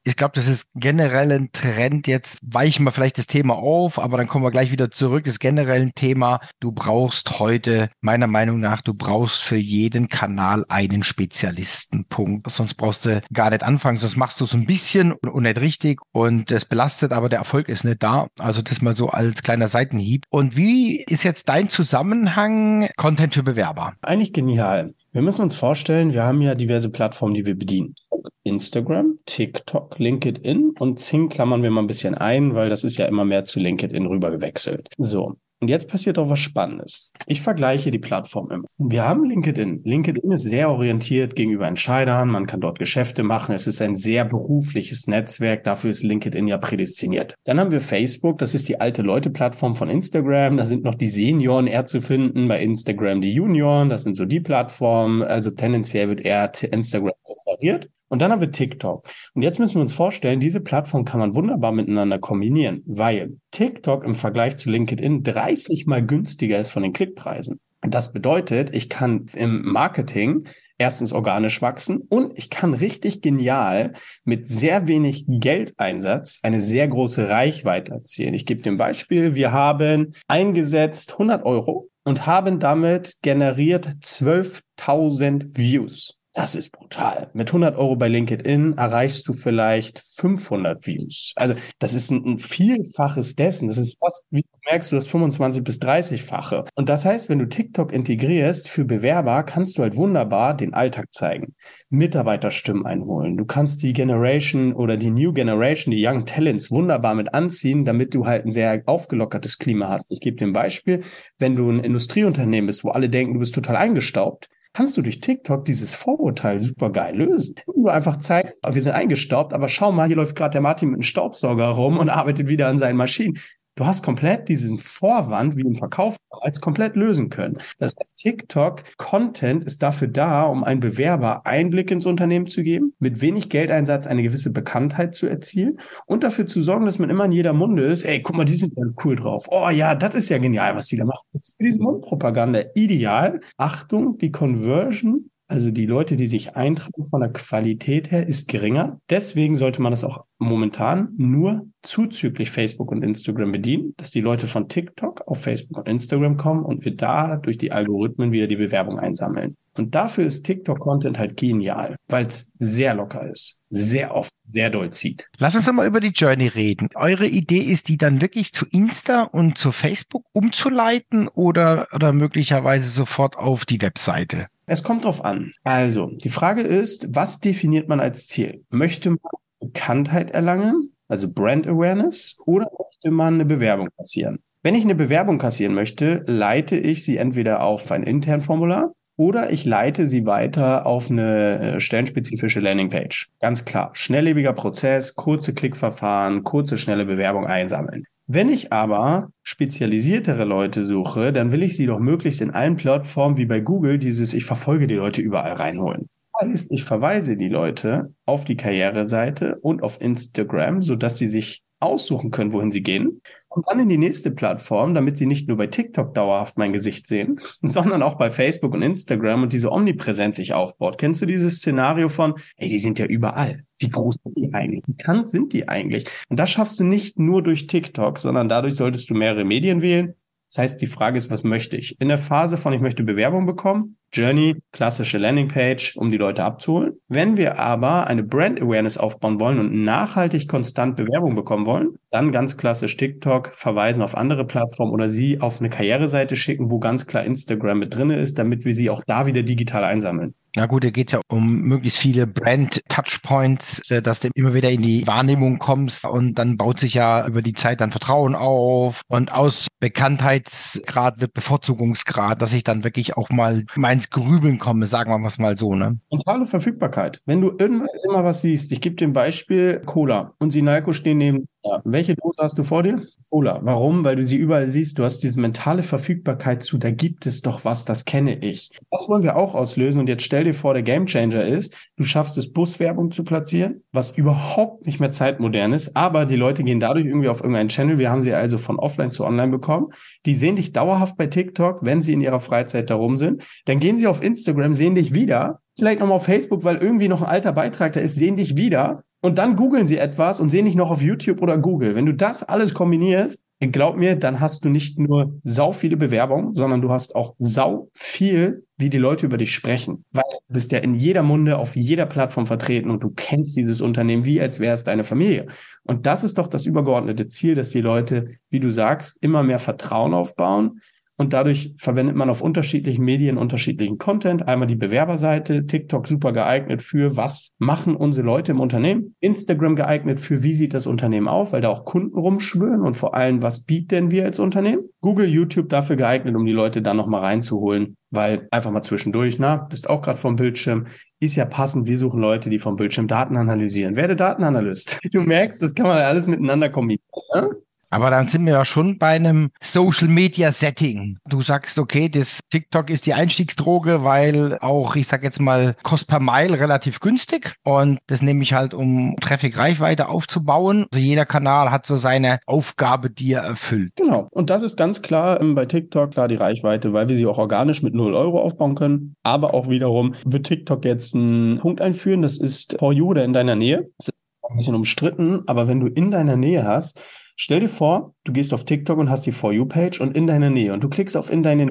Ich 0.04 0.18
glaube, 0.18 0.34
das 0.36 0.48
ist 0.48 0.68
generell 0.76 1.32
ein 1.32 1.52
Trend. 1.54 2.08
Jetzt 2.08 2.38
weichen 2.42 2.84
wir 2.84 2.92
vielleicht 2.92 3.18
das 3.18 3.28
Thema 3.28 3.56
auf, 3.56 4.00
aber 4.00 4.18
dann 4.18 4.28
kommen 4.28 4.44
wir 4.44 4.52
gleich 4.52 4.72
wieder 4.72 4.92
zurück. 4.92 5.24
Das 5.24 5.40
generell 5.40 5.82
ein 5.82 5.94
Thema. 5.96 6.42
Du 6.60 6.74
brauchst 6.74 7.40
heute, 7.40 7.90
meiner 8.02 8.28
Meinung 8.28 8.60
nach, 8.60 8.82
du 8.82 8.94
brauchst 8.94 9.42
für 9.42 9.56
jeden 9.56 10.10
Kanal 10.10 10.66
einen 10.68 11.04
Spezialisten. 11.04 12.06
Punkt. 12.06 12.50
Sonst 12.52 12.74
brauchst 12.74 13.06
du 13.06 13.22
gar 13.34 13.50
nicht 13.50 13.64
anfangen, 13.64 13.98
sonst 13.98 14.18
machst 14.18 14.42
du 14.42 14.46
so 14.46 14.57
ein 14.58 14.66
bisschen 14.66 15.14
und 15.14 15.44
nicht 15.44 15.60
richtig 15.60 16.00
und 16.12 16.52
es 16.52 16.66
belastet, 16.66 17.12
aber 17.12 17.30
der 17.30 17.40
Erfolg 17.40 17.70
ist 17.70 17.84
nicht 17.84 18.04
da. 18.04 18.28
Also 18.40 18.62
das 18.62 18.82
mal 18.82 18.96
so 18.96 19.10
als 19.10 19.44
kleiner 19.44 19.68
Seitenhieb. 19.68 20.24
Und 20.30 20.58
wie 20.58 21.02
ist 21.04 21.24
jetzt 21.24 21.50
dein 21.50 21.70
Zusammenhang 21.70 22.90
Content 22.98 23.34
für 23.34 23.44
Bewerber? 23.44 23.94
Eigentlich 24.02 24.34
genial. 24.34 24.94
Wir 25.12 25.22
müssen 25.22 25.42
uns 25.42 25.56
vorstellen, 25.56 26.14
wir 26.14 26.24
haben 26.24 26.42
ja 26.42 26.54
diverse 26.54 26.92
Plattformen, 26.92 27.34
die 27.34 27.46
wir 27.46 27.56
bedienen. 27.56 27.96
Instagram, 28.44 29.20
TikTok, 29.26 29.98
LinkedIn 30.00 30.76
und 30.80 31.00
Zing 31.00 31.30
klammern 31.30 31.64
wir 31.64 31.72
mal 31.72 31.82
ein 31.82 31.88
bisschen 31.88 32.16
ein, 32.16 32.56
weil 32.56 32.70
das 32.70 32.84
ist 32.84 32.98
ja 32.98 33.06
immer 33.06 33.26
mehr 33.26 33.46
zu 33.46 33.60
LinkedIn 33.60 34.06
rüber 34.06 34.32
gewechselt. 34.32 34.90
So. 34.98 35.38
Und 35.60 35.70
jetzt 35.70 35.88
passiert 35.88 36.20
auch 36.20 36.30
was 36.30 36.40
Spannendes. 36.40 37.12
Ich 37.26 37.42
vergleiche 37.42 37.90
die 37.90 37.98
Plattform 37.98 38.52
immer. 38.52 38.68
Wir 38.78 39.04
haben 39.04 39.26
LinkedIn. 39.26 39.82
LinkedIn 39.84 40.32
ist 40.32 40.44
sehr 40.44 40.70
orientiert 40.70 41.36
gegenüber 41.36 41.66
Entscheidern. 41.66 42.30
Man 42.30 42.46
kann 42.46 42.62
dort 42.62 42.78
Geschäfte 42.78 43.24
machen. 43.24 43.56
Es 43.56 43.66
ist 43.66 43.82
ein 43.82 43.96
sehr 43.96 44.24
berufliches 44.24 45.08
Netzwerk. 45.08 45.64
Dafür 45.64 45.90
ist 45.90 46.04
LinkedIn 46.04 46.48
ja 46.48 46.60
prädestiniert. 46.60 47.34
Dann 47.46 47.60
haben 47.60 47.72
wir 47.72 47.82
Facebook. 47.82 48.38
Das 48.38 48.54
ist 48.54 48.70
die 48.70 48.80
alte 48.80 49.02
Leute-Plattform 49.02 49.76
von 49.76 49.90
Instagram. 49.90 50.58
Da 50.58 50.68
sind 50.68 50.84
noch 50.84 50.96
die 50.96 51.08
Senioren 51.08 51.66
eher 51.66 51.86
zu 51.86 52.02
finden. 52.02 52.48
Bei 52.48 52.62
Instagram 52.62 53.22
die 53.22 53.34
Junioren. 53.34 53.90
Das 53.90 54.04
sind 54.04 54.14
so 54.14 54.26
die 54.26 54.40
Plattformen. 54.40 55.24
Also 55.24 55.50
tendenziell 55.50 56.08
wird 56.10 56.22
eher 56.22 56.52
Instagram 56.62 57.14
präferiert. 57.24 57.90
Und 58.10 58.22
dann 58.22 58.32
haben 58.32 58.42
wir 58.42 58.52
TikTok. 58.52 59.08
Und 59.34 59.42
jetzt 59.42 59.60
müssen 59.60 59.76
wir 59.76 59.82
uns 59.82 59.94
vorstellen, 59.94 60.40
diese 60.40 60.62
Plattform 60.62 61.04
kann 61.04 61.20
man 61.20 61.36
wunderbar 61.36 61.72
miteinander 61.72 62.20
kombinieren, 62.20 62.84
weil 62.86 63.38
TikTok 63.58 64.04
im 64.04 64.14
Vergleich 64.14 64.56
zu 64.58 64.70
LinkedIn 64.70 65.24
30 65.24 65.88
mal 65.88 66.06
günstiger 66.06 66.60
ist 66.60 66.70
von 66.70 66.84
den 66.84 66.94
Klickpreisen. 66.94 67.60
Das 67.82 68.14
bedeutet, 68.14 68.70
ich 68.76 68.88
kann 68.88 69.26
im 69.34 69.64
Marketing 69.64 70.48
erstens 70.78 71.12
organisch 71.12 71.60
wachsen 71.60 72.02
und 72.08 72.38
ich 72.38 72.52
kann 72.52 72.76
richtig 72.76 73.24
genial 73.24 73.94
mit 74.26 74.48
sehr 74.48 74.88
wenig 74.88 75.26
Geldeinsatz 75.28 76.40
eine 76.44 76.62
sehr 76.62 76.88
große 76.88 77.30
Reichweite 77.30 77.94
erzielen. 77.94 78.36
Ich 78.36 78.46
gebe 78.46 78.64
ein 78.70 78.78
Beispiel. 78.78 79.34
Wir 79.34 79.52
haben 79.52 80.14
eingesetzt 80.28 81.14
100 81.14 81.44
Euro 81.44 81.90
und 82.04 82.28
haben 82.28 82.60
damit 82.60 83.16
generiert 83.24 83.88
12.000 84.04 85.58
Views. 85.58 86.17
Das 86.38 86.54
ist 86.54 86.72
brutal. 86.72 87.32
Mit 87.34 87.50
100 87.50 87.80
Euro 87.80 87.96
bei 87.96 88.08
LinkedIn 88.08 88.78
erreichst 88.78 89.28
du 89.28 89.34
vielleicht 89.34 90.04
500 90.06 90.86
Views. 90.86 91.34
Also 91.36 91.56
das 91.80 91.96
ist 91.96 92.12
ein, 92.12 92.24
ein 92.26 92.38
Vielfaches 92.38 93.34
dessen. 93.34 93.68
Das 93.68 93.80
ist 93.80 93.98
fast, 94.00 94.28
wie 94.30 94.44
du 94.44 94.50
merkst, 94.70 94.92
du 94.92 94.98
hast 94.98 95.08
25 95.08 95.64
bis 95.64 95.82
30-fache. 95.82 96.66
Und 96.76 96.90
das 96.90 97.06
heißt, 97.06 97.30
wenn 97.30 97.40
du 97.40 97.48
TikTok 97.48 97.92
integrierst 97.92 98.70
für 98.70 98.86
Bewerber, 98.86 99.42
kannst 99.42 99.80
du 99.80 99.82
halt 99.82 99.96
wunderbar 99.96 100.56
den 100.56 100.76
Alltag 100.76 101.12
zeigen. 101.12 101.56
Mitarbeiterstimmen 101.90 102.86
einholen. 102.86 103.36
Du 103.36 103.46
kannst 103.46 103.82
die 103.82 103.94
Generation 103.94 104.74
oder 104.74 104.96
die 104.96 105.10
New 105.10 105.34
Generation, 105.34 105.92
die 105.92 106.06
Young 106.06 106.28
Talents 106.28 106.70
wunderbar 106.70 107.16
mit 107.16 107.34
anziehen, 107.34 107.84
damit 107.84 108.14
du 108.14 108.28
halt 108.28 108.46
ein 108.46 108.52
sehr 108.52 108.84
aufgelockertes 108.86 109.58
Klima 109.58 109.90
hast. 109.90 110.12
Ich 110.12 110.20
gebe 110.20 110.38
dir 110.38 110.46
ein 110.46 110.54
Beispiel. 110.54 111.02
Wenn 111.40 111.56
du 111.56 111.68
ein 111.72 111.80
Industrieunternehmen 111.80 112.68
bist, 112.68 112.84
wo 112.84 112.90
alle 112.90 113.10
denken, 113.10 113.34
du 113.34 113.40
bist 113.40 113.56
total 113.56 113.78
eingestaubt, 113.78 114.50
kannst 114.78 114.96
du 114.96 115.02
durch 115.02 115.22
TikTok 115.22 115.66
dieses 115.66 115.96
Vorurteil 115.96 116.60
super 116.60 116.92
geil 116.92 117.16
lösen. 117.16 117.56
Wenn 117.66 117.82
du 117.82 117.90
einfach 117.90 118.18
zeigst, 118.18 118.64
wir 118.64 118.80
sind 118.80 118.92
eingestaubt, 118.92 119.52
aber 119.52 119.70
schau 119.70 119.92
mal, 119.92 120.06
hier 120.06 120.18
läuft 120.18 120.36
gerade 120.36 120.52
der 120.52 120.62
Martin 120.62 120.90
mit 120.90 120.98
einem 120.98 121.02
Staubsauger 121.02 121.70
rum 121.70 121.98
und 121.98 122.10
arbeitet 122.10 122.48
wieder 122.48 122.68
an 122.68 122.78
seinen 122.78 122.96
Maschinen. 122.96 123.40
Du 123.78 123.86
hast 123.86 124.02
komplett 124.02 124.50
diesen 124.50 124.80
Vorwand 124.80 125.56
wie 125.56 125.62
im 125.62 125.76
Verkauf 125.76 126.18
als 126.42 126.62
komplett 126.62 126.96
lösen 126.96 127.30
können. 127.30 127.60
Das 127.78 127.94
heißt, 127.96 128.18
TikTok-Content 128.18 129.64
ist 129.64 129.84
dafür 129.84 130.08
da, 130.08 130.46
um 130.46 130.64
einem 130.64 130.80
Bewerber 130.80 131.46
Einblick 131.46 131.92
ins 131.92 132.08
Unternehmen 132.08 132.48
zu 132.48 132.64
geben, 132.64 132.94
mit 132.98 133.22
wenig 133.22 133.50
Geldeinsatz 133.50 134.08
eine 134.08 134.24
gewisse 134.24 134.52
Bekanntheit 134.52 135.14
zu 135.14 135.28
erzielen 135.28 135.80
und 136.08 136.24
dafür 136.24 136.48
zu 136.48 136.64
sorgen, 136.64 136.86
dass 136.86 136.98
man 136.98 137.12
immer 137.12 137.26
in 137.26 137.32
jeder 137.32 137.54
Munde 137.54 137.86
ist, 137.86 138.04
ey, 138.04 138.20
guck 138.24 138.36
mal, 138.36 138.46
die 138.46 138.56
sind 138.56 138.74
ja 138.76 138.84
cool 139.06 139.16
drauf. 139.16 139.46
Oh 139.52 139.70
ja, 139.70 139.94
das 139.94 140.16
ist 140.16 140.30
ja 140.30 140.40
genial, 140.40 140.76
was 140.76 140.88
die 140.88 140.98
da 140.98 141.06
machen. 141.06 141.28
Das 141.34 141.44
ist 141.44 141.56
für 141.58 141.64
diese 141.64 141.80
Mundpropaganda 141.80 142.62
ideal. 142.74 143.42
Achtung, 143.58 144.18
die 144.18 144.32
Conversion 144.32 145.30
also 145.48 145.72
die 145.72 145.86
Leute, 145.86 146.18
die 146.18 146.28
sich 146.28 146.56
eintragen 146.56 147.06
von 147.06 147.22
der 147.22 147.32
Qualität 147.32 148.12
her, 148.12 148.28
ist 148.28 148.50
geringer. 148.50 149.00
Deswegen 149.10 149.56
sollte 149.56 149.82
man 149.82 149.92
das 149.92 150.04
auch 150.04 150.26
momentan 150.40 151.14
nur 151.18 151.68
zuzüglich 151.84 152.52
Facebook 152.52 152.92
und 152.92 153.02
Instagram 153.04 153.54
bedienen, 153.54 153.94
dass 153.96 154.12
die 154.12 154.22
Leute 154.22 154.46
von 154.48 154.68
TikTok 154.68 155.24
auf 155.26 155.42
Facebook 155.42 155.78
und 155.78 155.88
Instagram 155.88 156.36
kommen 156.36 156.66
und 156.66 156.84
wir 156.84 156.96
da 156.96 157.38
durch 157.38 157.58
die 157.58 157.72
Algorithmen 157.72 158.32
wieder 158.34 158.48
die 158.48 158.58
Bewerbung 158.58 159.00
einsammeln. 159.00 159.56
Und 159.74 159.96
dafür 159.96 160.26
ist 160.26 160.44
TikTok-Content 160.44 161.18
halt 161.18 161.38
genial, 161.38 161.96
weil 162.08 162.26
es 162.26 162.52
sehr 162.58 162.96
locker 162.96 163.30
ist, 163.30 163.60
sehr 163.70 164.16
oft, 164.16 164.32
sehr 164.44 164.70
doll 164.70 164.92
zieht. 164.92 165.28
Lass 165.38 165.56
uns 165.56 165.72
mal 165.72 165.88
über 165.88 166.00
die 166.00 166.10
Journey 166.10 166.48
reden. 166.48 166.90
Eure 166.96 167.28
Idee 167.28 167.62
ist, 167.62 167.88
die 167.88 167.98
dann 167.98 168.20
wirklich 168.20 168.54
zu 168.54 168.66
Insta 168.66 169.22
und 169.22 169.58
zu 169.58 169.72
Facebook 169.72 170.26
umzuleiten 170.34 171.28
oder, 171.28 171.88
oder 171.94 172.12
möglicherweise 172.12 172.90
sofort 172.90 173.38
auf 173.38 173.66
die 173.66 173.82
Webseite? 173.82 174.48
Es 174.70 174.84
kommt 174.84 175.06
drauf 175.06 175.24
an. 175.24 175.52
Also, 175.64 176.12
die 176.24 176.30
Frage 176.30 176.62
ist, 176.62 177.16
was 177.16 177.40
definiert 177.40 177.88
man 177.88 178.02
als 178.02 178.28
Ziel? 178.28 178.66
Möchte 178.70 179.12
man 179.12 179.20
Bekanntheit 179.62 180.32
erlangen, 180.32 180.92
also 181.08 181.32
Brand 181.32 181.68
Awareness, 181.68 182.36
oder 182.46 182.68
möchte 182.78 183.12
man 183.12 183.36
eine 183.36 183.46
Bewerbung 183.46 183.88
kassieren? 183.98 184.40
Wenn 184.64 184.76
ich 184.76 184.84
eine 184.84 184.96
Bewerbung 184.96 185.38
kassieren 185.38 185.74
möchte, 185.74 186.26
leite 186.28 186.78
ich 186.78 187.06
sie 187.06 187.16
entweder 187.16 187.64
auf 187.64 187.90
ein 187.92 188.04
internes 188.04 188.46
Formular 188.46 188.92
oder 189.16 189.52
ich 189.52 189.64
leite 189.64 190.06
sie 190.06 190.26
weiter 190.26 190.86
auf 190.86 191.10
eine 191.10 191.76
äh, 191.76 191.80
stellenspezifische 191.80 192.60
Landingpage. 192.60 193.30
Ganz 193.40 193.64
klar, 193.64 193.92
schnelllebiger 193.94 194.52
Prozess, 194.52 195.16
kurze 195.16 195.54
Klickverfahren, 195.54 196.44
kurze, 196.44 196.78
schnelle 196.78 197.06
Bewerbung 197.06 197.46
einsammeln. 197.46 198.04
Wenn 198.30 198.50
ich 198.50 198.74
aber 198.74 199.30
spezialisiertere 199.42 200.44
Leute 200.44 200.84
suche, 200.84 201.32
dann 201.32 201.52
will 201.52 201.64
ich 201.64 201.78
sie 201.78 201.86
doch 201.86 202.00
möglichst 202.00 202.42
in 202.42 202.52
allen 202.52 202.76
Plattformen 202.76 203.38
wie 203.38 203.46
bei 203.46 203.62
Google 203.62 203.98
dieses 203.98 204.34
Ich 204.34 204.44
verfolge 204.44 204.86
die 204.86 204.96
Leute 204.96 205.22
überall 205.22 205.54
reinholen. 205.54 206.10
Heißt, 206.40 206.72
ich 206.74 206.84
verweise 206.84 207.38
die 207.38 207.48
Leute 207.48 208.14
auf 208.26 208.44
die 208.44 208.58
Karriereseite 208.58 209.58
und 209.62 209.82
auf 209.82 210.02
Instagram, 210.02 210.82
sodass 210.82 211.18
sie 211.18 211.28
sich 211.28 211.64
aussuchen 211.80 212.30
können, 212.30 212.52
wohin 212.52 212.70
sie 212.70 212.84
gehen 212.84 213.22
und 213.58 213.66
dann 213.68 213.80
in 213.80 213.90
die 213.90 213.98
nächste 213.98 214.30
Plattform, 214.30 214.94
damit 214.94 215.18
sie 215.18 215.26
nicht 215.26 215.48
nur 215.48 215.58
bei 215.58 215.66
TikTok 215.66 216.14
dauerhaft 216.14 216.60
mein 216.60 216.74
Gesicht 216.74 217.08
sehen, 217.08 217.40
sondern 217.64 218.04
auch 218.04 218.16
bei 218.16 218.30
Facebook 218.30 218.76
und 218.76 218.84
Instagram 218.84 219.42
und 219.42 219.52
diese 219.52 219.72
Omnipräsenz 219.72 220.36
sich 220.36 220.54
aufbaut. 220.54 221.00
Kennst 221.00 221.24
du 221.24 221.26
dieses 221.26 221.58
Szenario 221.58 222.08
von, 222.08 222.36
hey, 222.56 222.70
die 222.70 222.78
sind 222.78 223.00
ja 223.00 223.08
überall. 223.08 223.64
Wie 223.80 223.90
groß 223.90 224.18
sind 224.24 224.38
die 224.38 224.54
eigentlich? 224.54 224.84
Wie 224.86 224.94
bekannt 224.94 225.28
sind 225.28 225.54
die 225.54 225.68
eigentlich? 225.68 226.06
Und 226.30 226.40
das 226.40 226.52
schaffst 226.52 226.80
du 226.80 226.84
nicht 226.84 227.18
nur 227.18 227.42
durch 227.42 227.66
TikTok, 227.66 228.20
sondern 228.20 228.48
dadurch 228.48 228.76
solltest 228.76 229.10
du 229.10 229.16
mehrere 229.16 229.44
Medien 229.44 229.82
wählen, 229.82 230.14
das 230.50 230.58
heißt, 230.60 230.82
die 230.82 230.88
Frage 230.88 231.18
ist, 231.18 231.30
was 231.30 231.44
möchte 231.44 231.76
ich? 231.76 232.00
In 232.00 232.08
der 232.08 232.18
Phase 232.18 232.58
von, 232.58 232.74
ich 232.74 232.80
möchte 232.80 233.04
Bewerbung 233.04 233.46
bekommen, 233.46 233.98
Journey, 234.14 234.56
klassische 234.72 235.18
Landingpage, 235.18 235.98
um 235.98 236.10
die 236.10 236.18
Leute 236.18 236.46
abzuholen. 236.46 236.94
Wenn 237.10 237.36
wir 237.36 237.60
aber 237.60 238.08
eine 238.08 238.24
Brand 238.24 238.62
Awareness 238.62 238.98
aufbauen 238.98 239.40
wollen 239.42 239.60
und 239.60 239.84
nachhaltig 239.84 240.48
konstant 240.48 240.96
Bewerbung 240.96 241.36
bekommen 241.36 241.66
wollen, 241.66 241.98
dann 242.10 242.32
ganz 242.32 242.56
klassisch 242.56 242.96
TikTok, 242.96 243.52
verweisen 243.54 244.02
auf 244.02 244.16
andere 244.16 244.46
Plattformen 244.46 244.94
oder 244.94 245.10
sie 245.10 245.42
auf 245.42 245.60
eine 245.60 245.70
Karriereseite 245.70 246.38
schicken, 246.38 246.72
wo 246.72 246.80
ganz 246.80 247.06
klar 247.06 247.26
Instagram 247.26 247.80
mit 247.80 247.94
drin 247.94 248.10
ist, 248.10 248.40
damit 248.40 248.64
wir 248.64 248.74
sie 248.74 248.90
auch 248.90 249.04
da 249.06 249.26
wieder 249.26 249.44
digital 249.44 249.84
einsammeln. 249.84 250.34
Na 250.58 250.66
gut, 250.66 250.84
da 250.84 250.90
geht 250.90 251.10
es 251.10 251.14
ja 251.14 251.20
um 251.28 251.62
möglichst 251.62 252.00
viele 252.00 252.26
Brand-Touchpoints, 252.26 253.92
äh, 253.92 254.02
dass 254.02 254.22
du 254.22 254.30
immer 254.34 254.56
wieder 254.56 254.72
in 254.72 254.82
die 254.82 255.06
Wahrnehmung 255.06 255.60
kommst 255.60 256.04
und 256.04 256.34
dann 256.34 256.58
baut 256.58 256.80
sich 256.80 256.96
ja 256.96 257.28
über 257.28 257.44
die 257.44 257.54
Zeit 257.54 257.80
dann 257.80 257.92
Vertrauen 257.92 258.34
auf 258.34 259.02
und 259.08 259.32
aus 259.32 259.68
Bekanntheitsgrad 259.80 261.22
wird 261.22 261.36
Bevorzugungsgrad, 261.36 262.42
dass 262.42 262.54
ich 262.54 262.64
dann 262.64 262.84
wirklich 262.84 263.16
auch 263.18 263.30
mal 263.30 263.66
meins 263.76 264.10
Grübeln 264.10 264.58
komme, 264.58 264.88
sagen 264.88 265.12
wir 265.12 265.32
mal 265.38 265.58
so. 265.58 265.76
Ne? 265.76 266.00
Totale 266.10 266.48
Verfügbarkeit. 266.48 267.22
Wenn 267.28 267.42
du 267.42 267.50
irgendwann 267.50 267.90
immer 268.04 268.24
was 268.24 268.42
siehst, 268.42 268.72
ich 268.72 268.82
gebe 268.82 268.96
dir 268.96 269.08
ein 269.08 269.14
Beispiel, 269.14 269.84
Cola 269.86 270.34
und 270.40 270.50
Sinalco 270.50 270.92
stehen 270.92 271.20
neben 271.20 271.48
ja. 271.64 271.82
Welche 271.84 272.16
Dose 272.16 272.42
hast 272.42 272.58
du 272.58 272.64
vor 272.64 272.84
dir? 272.84 273.02
Cola. 273.30 273.60
Warum? 273.64 274.06
Weil 274.06 274.16
du 274.16 274.26
sie 274.26 274.38
überall 274.38 274.70
siehst. 274.70 274.98
Du 275.00 275.04
hast 275.04 275.20
diese 275.20 275.40
mentale 275.40 275.84
Verfügbarkeit 275.84 276.64
zu, 276.64 276.78
da 276.78 276.92
gibt 276.92 277.26
es 277.26 277.42
doch 277.42 277.66
was, 277.66 277.84
das 277.86 278.06
kenne 278.06 278.38
ich. 278.38 278.72
Das 278.92 279.10
wollen 279.10 279.24
wir 279.24 279.36
auch 279.36 279.56
auslösen. 279.56 280.00
Und 280.00 280.08
jetzt 280.08 280.24
stell 280.24 280.46
dir 280.46 280.54
vor, 280.54 280.74
der 280.74 280.84
Gamechanger 280.84 281.44
ist, 281.44 281.76
du 281.98 282.04
schaffst 282.04 282.38
es, 282.38 282.54
Buswerbung 282.54 283.12
zu 283.12 283.24
platzieren, 283.24 283.84
was 283.92 284.18
überhaupt 284.18 284.86
nicht 284.86 285.00
mehr 285.00 285.12
zeitmodern 285.12 285.74
ist, 285.74 285.96
aber 285.96 286.26
die 286.26 286.36
Leute 286.36 286.64
gehen 286.64 286.80
dadurch 286.80 287.06
irgendwie 287.06 287.30
auf 287.30 287.42
irgendeinen 287.42 287.70
Channel. 287.70 287.98
Wir 287.98 288.12
haben 288.12 288.22
sie 288.22 288.34
also 288.34 288.58
von 288.58 288.80
offline 288.80 289.12
zu 289.12 289.26
online 289.26 289.52
bekommen. 289.52 289.88
Die 290.26 290.36
sehen 290.36 290.56
dich 290.56 290.74
dauerhaft 290.74 291.18
bei 291.18 291.28
TikTok, 291.28 291.84
wenn 291.84 292.02
sie 292.02 292.14
in 292.14 292.22
ihrer 292.22 292.40
Freizeit 292.40 292.90
darum 292.90 293.18
sind. 293.18 293.44
Dann 293.66 293.80
gehen 293.80 293.98
sie 293.98 294.08
auf 294.08 294.24
Instagram, 294.24 294.74
sehen 294.74 294.96
dich 294.96 295.14
wieder. 295.14 295.60
Vielleicht 295.78 296.00
nochmal 296.00 296.16
auf 296.16 296.26
Facebook, 296.26 296.64
weil 296.64 296.78
irgendwie 296.78 297.08
noch 297.08 297.22
ein 297.22 297.28
alter 297.28 297.54
Beitrag 297.54 297.94
da 297.94 298.00
ist, 298.00 298.16
sehen 298.16 298.36
dich 298.36 298.58
wieder 298.58 299.04
und 299.22 299.38
dann 299.38 299.56
googeln 299.56 299.88
sie 299.88 299.98
etwas 299.98 300.40
und 300.40 300.50
sehen 300.50 300.66
dich 300.66 300.76
noch 300.76 300.92
auf 300.92 301.02
YouTube 301.02 301.42
oder 301.42 301.58
Google. 301.58 301.96
Wenn 301.96 302.06
du 302.06 302.14
das 302.14 302.44
alles 302.44 302.74
kombinierst, 302.74 303.44
glaub 303.60 303.98
mir, 303.98 304.16
dann 304.16 304.40
hast 304.40 304.64
du 304.64 304.70
nicht 304.70 305.00
nur 305.00 305.40
sau 305.44 305.72
viele 305.72 305.98
Bewerbungen, 305.98 306.52
sondern 306.52 306.82
du 306.82 306.92
hast 306.92 307.16
auch 307.16 307.34
sau 307.40 307.90
viel, 307.94 308.66
wie 308.78 308.90
die 308.90 309.00
Leute 309.00 309.26
über 309.26 309.38
dich 309.38 309.54
sprechen. 309.54 310.06
Weil 310.12 310.26
du 310.48 310.54
bist 310.54 310.72
ja 310.72 310.80
in 310.80 310.94
jeder 310.94 311.24
Munde, 311.24 311.58
auf 311.58 311.76
jeder 311.76 312.06
Plattform 312.06 312.46
vertreten 312.46 312.92
und 312.92 313.04
du 313.04 313.10
kennst 313.10 313.58
dieses 313.58 313.82
Unternehmen 313.82 314.26
wie 314.26 314.40
als 314.40 314.60
wäre 314.60 314.76
es 314.76 314.84
deine 314.84 315.04
Familie. 315.04 315.48
Und 315.84 316.06
das 316.06 316.24
ist 316.24 316.38
doch 316.38 316.48
das 316.48 316.66
übergeordnete 316.66 317.28
Ziel, 317.28 317.56
dass 317.56 317.72
die 317.72 317.82
Leute, 317.82 318.28
wie 318.52 318.60
du 318.60 318.70
sagst, 318.70 319.18
immer 319.22 319.42
mehr 319.42 319.60
Vertrauen 319.60 320.14
aufbauen, 320.14 320.82
und 321.18 321.34
dadurch 321.34 321.74
verwendet 321.78 322.16
man 322.16 322.30
auf 322.30 322.42
unterschiedlichen 322.42 323.04
Medien 323.04 323.38
unterschiedlichen 323.38 323.98
Content. 323.98 324.48
Einmal 324.48 324.68
die 324.68 324.76
Bewerberseite, 324.76 325.66
TikTok 325.66 326.08
super 326.08 326.32
geeignet 326.32 326.84
für, 326.84 327.18
was 327.18 327.54
machen 327.58 327.96
unsere 327.96 328.26
Leute 328.26 328.52
im 328.52 328.60
Unternehmen. 328.60 329.16
Instagram 329.20 329.76
geeignet 329.76 330.20
für, 330.20 330.44
wie 330.44 330.54
sieht 330.54 330.76
das 330.76 330.86
Unternehmen 330.86 331.28
auf, 331.28 331.54
weil 331.54 331.62
da 331.62 331.70
auch 331.70 331.86
Kunden 331.86 332.18
rumschwören 332.18 332.82
und 332.82 332.96
vor 332.96 333.16
allem, 333.16 333.42
was 333.42 333.64
bieten 333.64 334.12
wir 334.12 334.26
als 334.26 334.38
Unternehmen. 334.38 334.84
Google, 335.02 335.28
YouTube 335.28 335.70
dafür 335.70 335.96
geeignet, 335.96 336.36
um 336.36 336.46
die 336.46 336.52
Leute 336.52 336.84
dann 336.84 336.98
nochmal 336.98 337.22
reinzuholen, 337.22 337.98
weil 338.12 338.48
einfach 338.52 338.72
mal 338.72 338.84
zwischendurch, 338.84 339.40
na, 339.40 339.56
bist 339.58 339.90
auch 339.90 340.04
gerade 340.04 340.20
vom 340.20 340.36
Bildschirm, 340.36 340.86
ist 341.20 341.36
ja 341.36 341.46
passend. 341.46 341.88
Wir 341.88 341.98
suchen 341.98 342.20
Leute, 342.20 342.52
die 342.52 342.60
vom 342.60 342.76
Bildschirm 342.76 343.08
Daten 343.08 343.38
analysieren. 343.38 343.96
Werde 343.96 344.16
Datenanalyst. 344.16 345.00
Du 345.12 345.22
merkst, 345.22 345.62
das 345.62 345.74
kann 345.74 345.88
man 345.88 345.98
alles 345.98 346.28
miteinander 346.28 346.70
kombinieren. 346.70 347.02
Ne? 347.34 347.50
Aber 347.90 348.10
dann 348.10 348.28
sind 348.28 348.46
wir 348.46 348.54
ja 348.54 348.66
schon 348.66 348.98
bei 348.98 349.16
einem 349.16 349.50
Social 349.62 350.08
Media 350.08 350.52
Setting. 350.52 351.18
Du 351.28 351.42
sagst, 351.42 351.80
okay, 351.80 352.10
das 352.10 352.40
TikTok 352.50 352.90
ist 352.90 353.06
die 353.06 353.14
Einstiegsdroge, 353.14 354.04
weil 354.04 354.58
auch, 354.60 354.96
ich 354.96 355.08
sag 355.08 355.24
jetzt 355.24 355.40
mal, 355.40 355.76
Cost 355.84 356.08
per 356.08 356.20
Mile 356.20 356.60
relativ 356.60 357.00
günstig. 357.00 357.56
Und 357.64 358.00
das 358.08 358.22
nehme 358.22 358.44
ich 358.44 358.54
halt, 358.54 358.74
um 358.74 359.16
Traffic-Reichweite 359.22 360.10
aufzubauen. 360.10 360.86
Also 360.92 361.04
jeder 361.04 361.26
Kanal 361.26 361.72
hat 361.72 361.86
so 361.86 361.98
seine 361.98 362.40
Aufgabe, 362.46 363.10
die 363.10 363.34
er 363.34 363.44
erfüllt. 363.44 363.92
Genau. 363.96 364.28
Und 364.32 364.50
das 364.50 364.62
ist 364.62 364.76
ganz 364.76 365.02
klar 365.02 365.40
ähm, 365.40 365.56
bei 365.56 365.66
TikTok, 365.66 366.12
klar 366.12 366.28
die 366.28 366.36
Reichweite, 366.36 366.94
weil 366.94 367.08
wir 367.08 367.16
sie 367.16 367.26
auch 367.26 367.38
organisch 367.38 367.82
mit 367.84 367.94
0 367.94 368.14
Euro 368.14 368.42
aufbauen 368.42 368.76
können. 368.76 369.16
Aber 369.24 369.54
auch 369.54 369.70
wiederum 369.70 370.14
wird 370.26 370.48
TikTok 370.48 370.84
jetzt 370.86 371.16
einen 371.16 371.60
Punkt 371.60 371.82
einführen. 371.82 372.22
Das 372.22 372.38
ist 372.38 372.76
For 372.80 372.92
You 372.92 373.08
oder 373.08 373.24
in 373.24 373.34
deiner 373.34 373.56
Nähe. 373.56 373.90
Das 373.98 374.10
ist 374.10 374.14
ein 374.50 374.58
bisschen 374.58 374.76
umstritten, 374.76 375.44
aber 375.48 375.68
wenn 375.68 375.80
du 375.80 375.88
in 375.88 376.12
deiner 376.12 376.38
Nähe 376.38 376.64
hast, 376.64 377.02
Stell 377.40 377.62
dir 377.62 377.70
vor, 377.70 378.16
du 378.24 378.34
gehst 378.34 378.54
auf 378.54 378.66
TikTok 378.66 378.98
und 378.98 379.10
hast 379.10 379.26
die 379.26 379.32
For 379.32 379.54
You-Page 379.54 380.02
und 380.02 380.18
in 380.18 380.28
deiner 380.28 380.50
Nähe 380.50 380.74
und 380.74 380.84
du 380.84 380.90
klickst 380.90 381.16
auf 381.16 381.32
in 381.32 381.44
deine 381.44 381.70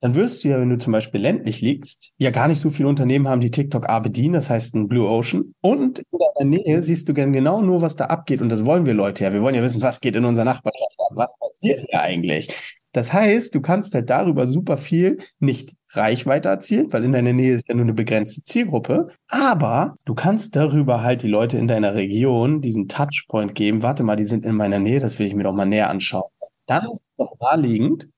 dann 0.00 0.14
wirst 0.14 0.44
du 0.44 0.48
ja, 0.48 0.60
wenn 0.60 0.70
du 0.70 0.78
zum 0.78 0.92
Beispiel 0.92 1.20
ländlich 1.20 1.60
liegst, 1.60 2.12
ja 2.18 2.30
gar 2.30 2.46
nicht 2.46 2.60
so 2.60 2.70
viele 2.70 2.88
Unternehmen 2.88 3.26
haben, 3.26 3.40
die 3.40 3.50
TikTok 3.50 3.88
A 3.88 3.98
bedienen, 3.98 4.34
das 4.34 4.48
heißt 4.48 4.76
ein 4.76 4.86
Blue 4.86 5.08
Ocean. 5.08 5.54
Und 5.60 5.98
in 5.98 6.18
deiner 6.18 6.50
Nähe 6.50 6.82
siehst 6.82 7.08
du 7.08 7.14
gern 7.14 7.32
genau 7.32 7.62
nur, 7.62 7.82
was 7.82 7.96
da 7.96 8.04
abgeht. 8.04 8.40
Und 8.40 8.48
das 8.48 8.64
wollen 8.64 8.86
wir 8.86 8.94
Leute 8.94 9.24
ja. 9.24 9.32
Wir 9.32 9.42
wollen 9.42 9.56
ja 9.56 9.62
wissen, 9.62 9.82
was 9.82 10.00
geht 10.00 10.14
in 10.14 10.24
unserer 10.24 10.44
Nachbarschaft 10.44 10.96
ab, 10.98 11.16
was 11.16 11.36
passiert 11.38 11.80
hier 11.80 12.00
eigentlich. 12.00 12.48
Das 12.92 13.12
heißt, 13.12 13.54
du 13.54 13.60
kannst 13.60 13.92
halt 13.94 14.08
darüber 14.08 14.46
super 14.46 14.78
viel 14.78 15.18
nicht 15.40 15.74
Reichweite 15.90 16.48
erzielen, 16.48 16.92
weil 16.92 17.04
in 17.04 17.12
deiner 17.12 17.32
Nähe 17.32 17.54
ist 17.54 17.68
ja 17.68 17.74
nur 17.74 17.84
eine 17.84 17.94
begrenzte 17.94 18.42
Zielgruppe. 18.42 19.08
Aber 19.28 19.96
du 20.04 20.14
kannst 20.14 20.56
darüber 20.56 21.02
halt 21.02 21.22
die 21.22 21.28
Leute 21.28 21.56
in 21.56 21.68
deiner 21.68 21.94
Region 21.94 22.60
diesen 22.60 22.88
Touchpoint 22.88 23.54
geben. 23.54 23.82
Warte 23.82 24.02
mal, 24.02 24.16
die 24.16 24.24
sind 24.24 24.44
in 24.44 24.56
meiner 24.56 24.78
Nähe, 24.78 25.00
das 25.00 25.18
will 25.18 25.26
ich 25.26 25.34
mir 25.34 25.44
doch 25.44 25.54
mal 25.54 25.64
näher 25.64 25.90
anschauen. 25.90 26.30
Dann 26.66 26.84
ist 26.84 27.00
es 27.00 27.16
doch 27.16 27.32
naheliegend, 27.40 28.08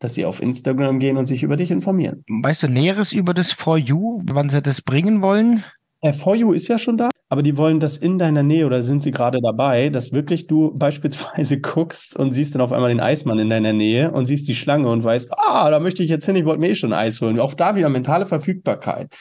dass 0.00 0.14
sie 0.14 0.24
auf 0.24 0.42
Instagram 0.42 0.98
gehen 0.98 1.16
und 1.16 1.26
sich 1.26 1.42
über 1.42 1.56
dich 1.56 1.70
informieren. 1.70 2.24
Weißt 2.28 2.62
du 2.62 2.68
Näheres 2.68 3.12
über 3.12 3.34
das 3.34 3.52
For 3.52 3.78
You, 3.78 4.22
wann 4.24 4.48
sie 4.48 4.62
das 4.62 4.82
bringen 4.82 5.22
wollen? 5.22 5.62
Der 6.02 6.14
For 6.14 6.34
You 6.34 6.52
ist 6.52 6.68
ja 6.68 6.78
schon 6.78 6.96
da, 6.96 7.09
aber 7.30 7.42
die 7.42 7.56
wollen 7.56 7.78
das 7.78 7.96
in 7.96 8.18
deiner 8.18 8.42
Nähe 8.42 8.66
oder 8.66 8.82
sind 8.82 9.04
sie 9.04 9.12
gerade 9.12 9.38
dabei, 9.40 9.88
dass 9.88 10.12
wirklich 10.12 10.48
du 10.48 10.74
beispielsweise 10.78 11.60
guckst 11.60 12.16
und 12.16 12.32
siehst 12.32 12.54
dann 12.54 12.60
auf 12.60 12.72
einmal 12.72 12.90
den 12.90 13.00
Eismann 13.00 13.38
in 13.38 13.48
deiner 13.48 13.72
Nähe 13.72 14.10
und 14.10 14.26
siehst 14.26 14.48
die 14.48 14.54
Schlange 14.54 14.90
und 14.90 15.04
weißt, 15.04 15.32
ah, 15.38 15.70
da 15.70 15.78
möchte 15.78 16.02
ich 16.02 16.10
jetzt 16.10 16.26
hin, 16.26 16.36
ich 16.36 16.44
wollte 16.44 16.60
mir 16.60 16.70
eh 16.70 16.74
schon 16.74 16.92
Eis 16.92 17.20
holen. 17.20 17.38
Auch 17.38 17.54
da 17.54 17.76
wieder 17.76 17.88
mentale 17.88 18.26
Verfügbarkeit. 18.26 19.14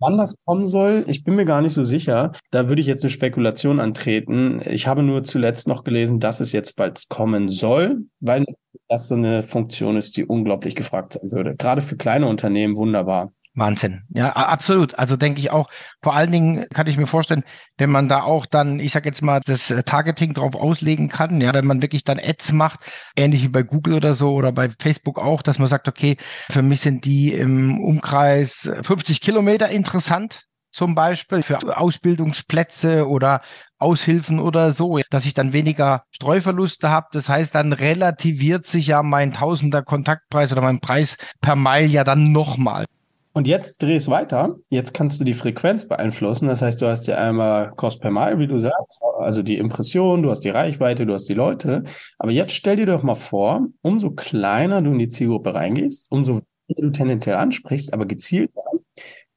Wann 0.00 0.18
das 0.18 0.36
kommen 0.44 0.66
soll, 0.66 1.04
ich 1.06 1.22
bin 1.22 1.36
mir 1.36 1.44
gar 1.44 1.62
nicht 1.62 1.72
so 1.72 1.84
sicher. 1.84 2.32
Da 2.50 2.68
würde 2.68 2.80
ich 2.82 2.88
jetzt 2.88 3.04
eine 3.04 3.10
Spekulation 3.10 3.78
antreten. 3.78 4.60
Ich 4.66 4.88
habe 4.88 5.04
nur 5.04 5.22
zuletzt 5.22 5.68
noch 5.68 5.84
gelesen, 5.84 6.18
dass 6.18 6.40
es 6.40 6.50
jetzt 6.50 6.74
bald 6.74 7.08
kommen 7.08 7.48
soll, 7.48 8.00
weil 8.18 8.44
das 8.88 9.06
so 9.06 9.14
eine 9.14 9.44
Funktion 9.44 9.96
ist, 9.96 10.16
die 10.16 10.24
unglaublich 10.24 10.74
gefragt 10.74 11.12
sein 11.12 11.30
würde. 11.30 11.54
Gerade 11.56 11.80
für 11.80 11.96
kleine 11.96 12.26
Unternehmen 12.26 12.74
wunderbar. 12.76 13.32
Wahnsinn. 13.56 14.02
Ja, 14.10 14.32
absolut. 14.32 14.98
Also 14.98 15.16
denke 15.16 15.38
ich 15.38 15.50
auch, 15.50 15.70
vor 16.02 16.14
allen 16.14 16.32
Dingen 16.32 16.66
kann 16.74 16.88
ich 16.88 16.96
mir 16.96 17.06
vorstellen, 17.06 17.44
wenn 17.78 17.90
man 17.90 18.08
da 18.08 18.22
auch 18.22 18.46
dann, 18.46 18.80
ich 18.80 18.90
sage 18.90 19.08
jetzt 19.08 19.22
mal, 19.22 19.40
das 19.44 19.70
äh, 19.70 19.84
Targeting 19.84 20.34
drauf 20.34 20.56
auslegen 20.56 21.08
kann, 21.08 21.40
ja, 21.40 21.54
wenn 21.54 21.66
man 21.66 21.80
wirklich 21.80 22.02
dann 22.02 22.18
Ads 22.18 22.52
macht, 22.52 22.80
ähnlich 23.16 23.44
wie 23.44 23.48
bei 23.48 23.62
Google 23.62 23.94
oder 23.94 24.14
so 24.14 24.32
oder 24.32 24.50
bei 24.50 24.70
Facebook 24.80 25.20
auch, 25.20 25.40
dass 25.40 25.60
man 25.60 25.68
sagt, 25.68 25.86
okay, 25.86 26.16
für 26.50 26.62
mich 26.62 26.80
sind 26.80 27.04
die 27.04 27.32
im 27.32 27.80
Umkreis 27.80 28.70
50 28.82 29.20
Kilometer 29.20 29.68
interessant, 29.68 30.42
zum 30.72 30.96
Beispiel 30.96 31.42
für 31.42 31.78
Ausbildungsplätze 31.78 33.06
oder 33.06 33.42
Aushilfen 33.78 34.40
oder 34.40 34.72
so, 34.72 34.98
dass 35.10 35.26
ich 35.26 35.34
dann 35.34 35.52
weniger 35.52 36.02
Streuverluste 36.10 36.90
habe. 36.90 37.06
Das 37.12 37.28
heißt, 37.28 37.54
dann 37.54 37.72
relativiert 37.72 38.66
sich 38.66 38.88
ja 38.88 39.04
mein 39.04 39.32
Tausender 39.32 39.82
Kontaktpreis 39.82 40.50
oder 40.50 40.62
mein 40.62 40.80
Preis 40.80 41.16
per 41.40 41.54
Mile 41.54 41.86
ja 41.86 42.02
dann 42.02 42.32
nochmal. 42.32 42.86
Und 43.36 43.48
jetzt 43.48 43.82
dreh 43.82 43.98
weiter. 44.06 44.56
Jetzt 44.70 44.94
kannst 44.94 45.20
du 45.20 45.24
die 45.24 45.34
Frequenz 45.34 45.88
beeinflussen. 45.88 46.46
Das 46.46 46.62
heißt, 46.62 46.80
du 46.80 46.86
hast 46.86 47.08
ja 47.08 47.16
einmal 47.16 47.72
Cost 47.72 48.00
per 48.00 48.12
Mile, 48.12 48.38
wie 48.38 48.46
du 48.46 48.60
sagst, 48.60 49.02
also 49.18 49.42
die 49.42 49.58
Impression, 49.58 50.22
du 50.22 50.30
hast 50.30 50.44
die 50.44 50.50
Reichweite, 50.50 51.04
du 51.04 51.14
hast 51.14 51.28
die 51.28 51.34
Leute. 51.34 51.82
Aber 52.18 52.30
jetzt 52.30 52.52
stell 52.52 52.76
dir 52.76 52.86
doch 52.86 53.02
mal 53.02 53.16
vor, 53.16 53.66
umso 53.82 54.12
kleiner 54.12 54.80
du 54.82 54.92
in 54.92 55.00
die 55.00 55.08
Zielgruppe 55.08 55.52
reingehst, 55.52 56.06
umso 56.10 56.42
weniger 56.68 56.86
du 56.86 56.90
tendenziell 56.92 57.34
ansprichst, 57.34 57.92
aber 57.92 58.06
gezielt, 58.06 58.52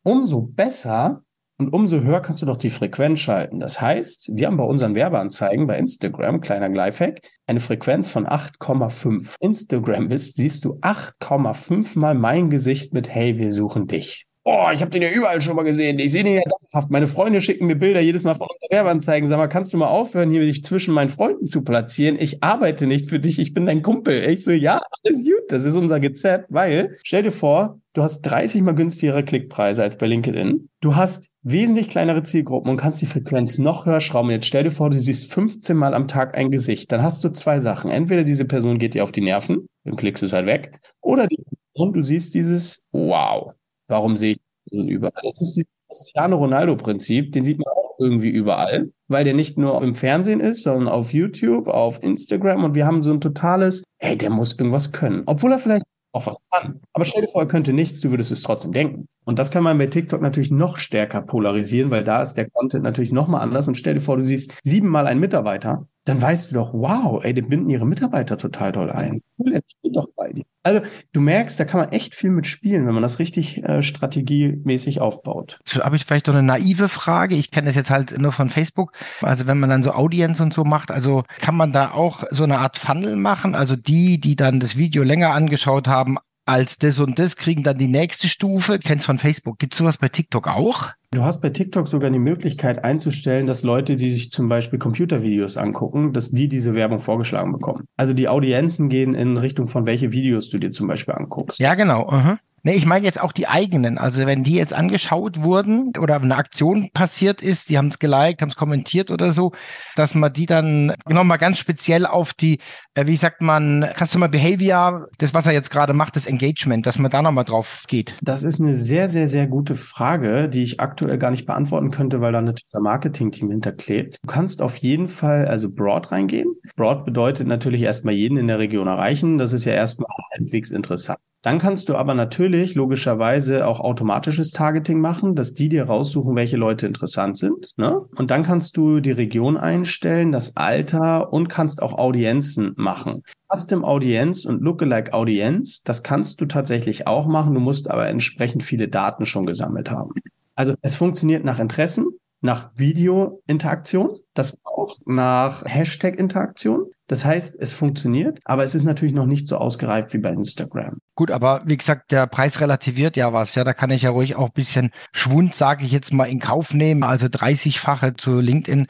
umso 0.04 0.42
besser 0.42 1.24
und 1.58 1.74
umso 1.74 2.02
höher 2.02 2.22
kannst 2.22 2.42
du 2.42 2.46
doch 2.46 2.58
die 2.58 2.70
Frequenz 2.70 3.20
schalten. 3.20 3.60
Das 3.60 3.82
heißt, 3.82 4.32
wir 4.36 4.48
haben 4.48 4.58
bei 4.58 4.64
unseren 4.64 4.94
Werbeanzeigen 4.94 5.66
bei 5.66 5.78
Instagram, 5.78 6.42
kleiner 6.42 6.70
Gleifhack, 6.70 7.22
eine 7.48 7.60
Frequenz 7.60 8.10
von 8.10 8.28
8,5. 8.28 9.36
Instagram 9.40 10.08
bist, 10.08 10.38
siehst 10.38 10.66
du 10.66 10.76
8,5 10.82 11.98
mal 11.98 12.14
mein 12.14 12.50
Gesicht 12.50 12.94
mit 12.94 13.10
Hey, 13.10 13.38
wir 13.38 13.52
suchen 13.52 13.88
dich. 13.88 14.27
Oh, 14.50 14.70
ich 14.74 14.80
habe 14.80 14.92
den 14.92 15.02
ja 15.02 15.12
überall 15.12 15.42
schon 15.42 15.58
mal 15.58 15.64
gesehen. 15.64 16.00
Ich 16.00 16.14
sehe 16.14 16.24
den 16.24 16.36
ja 16.36 16.42
dauerhaft. 16.42 16.90
Meine 16.90 17.08
Freunde 17.08 17.42
schicken 17.42 17.66
mir 17.68 17.76
Bilder 17.76 18.00
jedes 18.00 18.24
Mal 18.24 18.34
von 18.34 18.48
unseren 18.48 18.78
Werbeanzeigen. 18.78 19.28
Sag 19.28 19.40
mal, 19.40 19.48
kannst 19.48 19.74
du 19.74 19.78
mal 19.78 19.90
aufhören, 19.90 20.32
hier 20.32 20.40
dich 20.40 20.64
zwischen 20.64 20.94
meinen 20.94 21.10
Freunden 21.10 21.46
zu 21.48 21.66
platzieren? 21.66 22.16
Ich 22.18 22.42
arbeite 22.42 22.88
nicht 22.88 23.10
für 23.10 23.20
dich, 23.20 23.40
ich 23.40 23.54
bin 23.54 23.66
dein 23.66 23.82
Kumpel. 23.82 24.24
Ich 24.30 24.46
so, 24.46 24.52
ja, 24.52 24.82
alles 25.04 25.26
gut, 25.26 25.52
das 25.52 25.66
ist 25.66 25.76
unser 25.76 26.02
Rezept, 26.02 26.46
weil, 26.54 26.96
stell 27.04 27.24
dir 27.24 27.34
vor, 27.34 27.82
du 27.92 28.04
hast 28.04 28.22
30 28.22 28.62
mal 28.62 28.74
günstigere 28.74 29.22
Klickpreise 29.22 29.84
als 29.84 29.98
bei 29.98 30.08
LinkedIn. 30.08 30.70
Du 30.80 30.96
hast 30.96 31.30
wesentlich 31.42 31.90
kleinere 31.90 32.24
Zielgruppen 32.24 32.72
und 32.72 32.78
kannst 32.78 33.02
die 33.02 33.06
Frequenz 33.06 33.58
noch 33.58 33.86
höher 33.86 34.00
schrauben. 34.00 34.30
Jetzt 34.30 34.46
stell 34.46 34.64
dir 34.64 34.72
vor, 34.72 34.90
du 34.90 35.02
siehst 35.02 35.30
15 35.30 35.76
Mal 35.76 35.94
am 35.94 36.08
Tag 36.08 36.38
ein 36.38 36.52
Gesicht. 36.52 36.90
Dann 36.94 37.04
hast 37.04 37.22
du 37.22 37.30
zwei 37.34 37.60
Sachen. 37.60 37.92
Entweder 37.92 38.24
diese 38.24 38.46
Person 38.46 38.80
geht 38.80 38.94
dir 38.94 39.04
auf 39.04 39.12
die 39.12 39.20
Nerven, 39.20 39.68
dann 39.84 39.98
klickst 39.98 40.22
du 40.22 40.26
es 40.26 40.32
halt 40.32 40.46
weg. 40.46 40.80
Oder 41.02 41.28
die 41.28 41.44
Person, 41.74 41.92
du 41.92 42.02
siehst 42.02 42.34
dieses 42.34 42.86
Wow. 42.94 43.52
Warum 43.88 44.18
sehe 44.18 44.34
ich 44.34 44.40
den 44.72 44.88
überall? 44.88 45.22
Das 45.24 45.42
ist 45.42 45.56
dieses 45.56 45.70
Cristiano 45.88 46.38
Ronaldo-Prinzip, 46.38 47.32
den 47.32 47.44
sieht 47.44 47.60
man 47.60 47.68
auch 47.68 47.96
irgendwie 48.00 48.30
überall, 48.30 48.92
weil 49.08 49.24
der 49.24 49.34
nicht 49.34 49.58
nur 49.58 49.82
im 49.82 49.96
Fernsehen 49.96 50.40
ist, 50.40 50.64
sondern 50.64 50.88
auf 50.88 51.14
YouTube, 51.14 51.68
auf 51.68 52.04
Instagram 52.04 52.64
und 52.64 52.76
wir 52.76 52.86
haben 52.86 53.04
so 53.04 53.14
ein 53.14 53.22
totales, 53.22 53.84
hey, 54.00 54.18
der 54.18 54.30
muss 54.30 54.54
irgendwas 54.54 54.92
können. 54.92 55.24
Obwohl 55.26 55.52
er 55.52 55.60
vielleicht 55.60 55.86
auch 56.12 56.28
was 56.28 56.38
kann. 56.52 56.82
Aber 56.94 57.06
stell 57.06 57.22
dir 57.22 57.30
vor, 57.30 57.42
er 57.42 57.48
könnte 57.48 57.74
nichts, 57.74 58.02
du 58.02 58.12
würdest 58.12 58.32
es 58.32 58.44
trotzdem 58.44 58.72
denken. 58.72 59.08
Und 59.28 59.40
das 59.40 59.52
kann 59.52 59.62
man 59.62 59.78
bei 59.78 59.88
TikTok 59.88 60.22
natürlich 60.22 60.52
noch 60.52 60.78
stärker 60.78 61.22
polarisieren, 61.22 61.92
weil 61.92 62.02
da 62.02 62.22
ist 62.22 62.36
der 62.36 62.50
Content 62.50 62.86
natürlich 62.86 63.12
nochmal 63.12 63.42
anders. 63.42 63.68
Und 63.68 63.76
stell 63.76 63.96
dir 63.96 64.00
vor, 64.00 64.16
du 64.16 64.24
siehst 64.24 64.58
siebenmal 64.64 65.06
einen 65.06 65.20
Mitarbeiter, 65.20 65.86
dann 66.06 66.22
weißt 66.22 66.50
du 66.50 66.56
doch, 66.56 66.74
wow, 66.74 67.22
ey, 67.22 67.34
die 67.34 67.42
binden 67.42 67.70
ihre 67.70 67.86
Mitarbeiter 67.86 68.38
total 68.38 68.72
toll 68.72 68.90
ein. 68.90 69.22
Cool, 69.38 69.60
bin 69.84 69.92
doch 69.92 70.08
bei 70.16 70.32
dir. 70.32 70.46
Also 70.64 70.80
du 71.12 71.20
merkst, 71.20 71.60
da 71.60 71.66
kann 71.66 71.82
man 71.82 71.90
echt 71.92 72.16
viel 72.16 72.30
mit 72.30 72.48
spielen, 72.48 72.88
wenn 72.88 72.94
man 72.94 73.04
das 73.04 73.20
richtig 73.20 73.62
äh, 73.66 73.82
strategiemäßig 73.82 75.02
aufbaut. 75.02 75.60
Jetzt 75.66 75.84
habe 75.84 75.98
ich 75.98 76.06
vielleicht 76.06 76.28
noch 76.28 76.34
eine 76.34 76.48
naive 76.48 76.88
Frage. 76.88 77.36
Ich 77.36 77.52
kenne 77.52 77.68
das 77.68 77.76
jetzt 77.76 77.90
halt 77.90 78.18
nur 78.18 78.32
von 78.32 78.50
Facebook. 78.50 78.94
Also 79.22 79.46
wenn 79.46 79.60
man 79.60 79.70
dann 79.70 79.84
so 79.84 79.92
Audience 79.92 80.42
und 80.42 80.54
so 80.54 80.64
macht, 80.64 80.90
also 80.90 81.24
kann 81.40 81.56
man 81.56 81.74
da 81.74 81.92
auch 81.92 82.24
so 82.32 82.46
eine 82.46 82.60
Art 82.60 82.78
Funnel 82.78 83.18
machen? 83.18 83.56
Also 83.56 83.76
die, 83.76 84.22
die 84.22 84.38
dann 84.38 84.62
das 84.62 84.78
Video 84.78 85.04
länger 85.04 85.34
angeschaut 85.34 85.90
haben, 85.90 86.18
als 86.48 86.78
das 86.78 87.00
und 87.00 87.20
das, 87.20 87.36
kriegen 87.36 87.64
dann 87.64 87.78
die 87.78 87.88
nächste 87.88 88.28
Stufe. 88.28 88.80
Kennst 88.80 89.06
von 89.06 89.20
Facebook. 89.20 89.60
Gibt 89.60 89.74
es 89.74 89.80
sowas 89.80 89.98
bei 89.98 90.10
TikTok 90.10 90.48
auch? 90.48 90.90
Du 91.12 91.24
hast 91.24 91.42
bei 91.42 91.50
TikTok 91.50 91.88
sogar 91.88 92.10
die 92.10 92.20
Möglichkeit 92.20 92.84
einzustellen, 92.84 93.48
dass 93.48 93.64
Leute, 93.64 93.96
die 93.96 94.10
sich 94.10 94.30
zum 94.32 94.50
Beispiel 94.50 94.78
Computervideos 94.78 95.56
angucken, 95.58 96.12
dass 96.12 96.32
die 96.32 96.48
diese 96.48 96.76
Werbung 96.76 97.00
vorgeschlagen 97.00 97.54
bekommen. 97.54 97.86
Also 97.96 98.14
die 98.14 98.28
Audienzen 98.28 98.90
gehen 98.90 99.14
in 99.14 99.38
Richtung 99.38 99.68
von 99.68 99.86
welche 99.86 100.12
Videos 100.12 100.50
du 100.50 100.58
dir 100.58 100.72
zum 100.72 100.88
Beispiel 100.88 101.14
anguckst. 101.14 101.60
Ja, 101.60 101.76
genau. 101.76 102.08
Uh 102.08 102.14
-huh. 102.14 102.38
Nee, 102.64 102.74
ich 102.74 102.86
meine 102.86 103.06
jetzt 103.06 103.22
auch 103.22 103.32
die 103.32 103.48
eigenen. 103.48 103.98
Also 103.98 104.26
wenn 104.26 104.44
die 104.44 104.56
jetzt 104.56 104.74
angeschaut 104.74 105.42
wurden 105.42 105.94
oder 105.98 106.16
eine 106.16 106.36
Aktion 106.36 106.90
passiert 106.94 107.42
ist, 107.42 107.70
die 107.70 107.78
haben 107.78 107.88
es 107.88 108.00
geliked, 108.00 108.42
haben 108.42 108.50
es 108.50 108.56
kommentiert 108.56 109.12
oder 109.12 109.32
so, 109.32 109.54
dass 109.96 110.16
man 110.16 110.34
die 110.34 110.48
dann 110.48 110.94
nochmal 111.08 111.38
ganz 111.38 111.60
speziell 111.60 112.06
auf 112.06 112.34
die, 112.34 112.60
äh, 112.96 113.06
wie 113.06 113.16
sagt 113.16 113.42
man, 113.42 113.86
Customer 113.98 114.28
Behavior, 114.28 115.08
das, 115.20 115.34
was 115.34 115.46
er 115.46 115.54
jetzt 115.54 115.70
gerade 115.70 115.94
macht, 115.94 116.16
das 116.16 116.26
Engagement, 116.26 116.86
dass 116.86 116.98
man 117.00 117.12
da 117.12 117.22
nochmal 117.22 117.44
drauf 117.44 117.86
geht. 117.88 118.16
Das 118.22 118.44
ist 118.44 118.60
eine 118.60 118.74
sehr, 118.74 119.08
sehr, 119.08 119.28
sehr 119.28 119.48
gute 119.48 119.76
Frage, 119.76 120.50
die 120.50 120.64
ich 120.64 120.80
aktuell 120.80 121.18
gar 121.18 121.32
nicht 121.32 121.46
beantworten 121.46 121.92
könnte, 121.92 122.22
weil 122.22 122.34
da 122.34 122.42
natürlich 122.42 122.68
der 122.74 122.82
Marketing-Team 122.82 123.52
hinterklebt. 123.52 124.18
Du 124.24 124.28
kannst 124.28 124.62
auf 124.62 124.78
jeden 124.78 125.08
Fall 125.08 125.48
also 125.48 125.70
broad 125.70 126.12
reingehen. 126.12 126.56
Broad 126.76 127.06
bedeutet 127.06 127.48
natürlich 127.48 127.84
erstmal 127.84 128.16
jeden 128.16 128.38
in 128.38 128.48
der 128.48 128.60
Region 128.60 128.88
erreichen. 128.88 129.38
Das 129.38 129.54
ist 129.54 129.66
ja 129.66 129.74
erstmal 129.74 130.10
halbwegs 130.34 130.72
interessant. 130.72 131.20
Dann 131.44 131.60
kannst 131.60 131.88
du 131.88 131.96
aber 131.96 132.14
natürlich 132.14 132.76
logischerweise 132.76 133.68
auch 133.68 133.80
automatisches 133.80 134.52
Targeting 134.52 135.00
machen, 135.00 135.36
dass 135.36 135.54
die 135.54 135.70
dir 135.70 135.86
raussuchen, 135.86 136.36
welche 136.36 136.58
Leute 136.58 136.88
interessant 136.88 137.38
sind. 137.38 137.74
Ne? 137.78 138.02
Und 138.16 138.32
dann 138.32 138.44
kannst 138.44 138.76
du 138.76 139.00
die 139.00 139.12
Region 139.12 139.56
einstellen, 139.56 140.32
das 140.32 140.58
Alter 140.58 141.32
und 141.32 141.48
kannst 141.48 141.82
auch 141.82 141.94
Audienzen 141.94 142.74
machen. 142.76 143.24
Custom 143.54 143.86
Audience 143.86 144.50
und 144.50 144.62
Lookalike 144.62 145.14
Audience, 145.14 145.82
das 145.86 146.04
kannst 146.04 146.42
du 146.42 146.48
tatsächlich 146.48 147.08
auch 147.08 147.28
machen. 147.28 147.54
Du 147.54 147.60
musst 147.60 147.90
aber 147.90 148.08
entsprechend 148.08 148.64
viele 148.64 148.88
Daten 148.88 149.26
schon 149.26 149.46
gesammelt 149.46 149.92
haben. 149.92 150.12
Also 150.56 150.74
es 150.82 150.96
funktioniert 150.96 151.46
nach 151.46 151.60
Interessen, 151.60 152.08
nach 152.42 152.72
Video-Interaktion, 152.76 154.18
das 154.34 154.58
auch 154.64 154.98
nach 155.06 155.64
Hashtag-Interaktion. 155.66 156.88
Das 157.08 157.24
heißt, 157.24 157.58
es 157.60 157.74
funktioniert, 157.74 158.40
aber 158.44 158.64
es 158.64 158.76
ist 158.76 158.84
natürlich 158.84 159.16
noch 159.16 159.26
nicht 159.26 159.48
so 159.48 159.58
ausgereift 159.58 160.14
wie 160.14 160.18
bei 160.18 160.32
Instagram. 160.32 160.98
Gut, 161.16 161.32
aber 161.32 161.62
wie 161.66 161.78
gesagt, 161.78 162.12
der 162.12 162.28
Preis 162.28 162.60
relativiert 162.60 163.16
ja 163.16 163.32
was. 163.32 163.56
Ja, 163.56 163.64
da 163.64 163.74
kann 163.74 163.92
ich 163.92 164.02
ja 164.04 164.10
ruhig 164.10 164.36
auch 164.36 164.48
ein 164.48 164.54
bisschen 164.54 164.92
Schwund, 165.14 165.56
sage 165.56 165.86
ich 165.86 165.92
jetzt 165.92 166.14
mal, 166.14 166.26
in 166.26 166.40
Kauf 166.40 166.74
nehmen. 166.74 167.04
Also 167.04 167.28
30-fache 167.28 168.18
zu 168.18 168.42
LinkedIn 168.42 168.88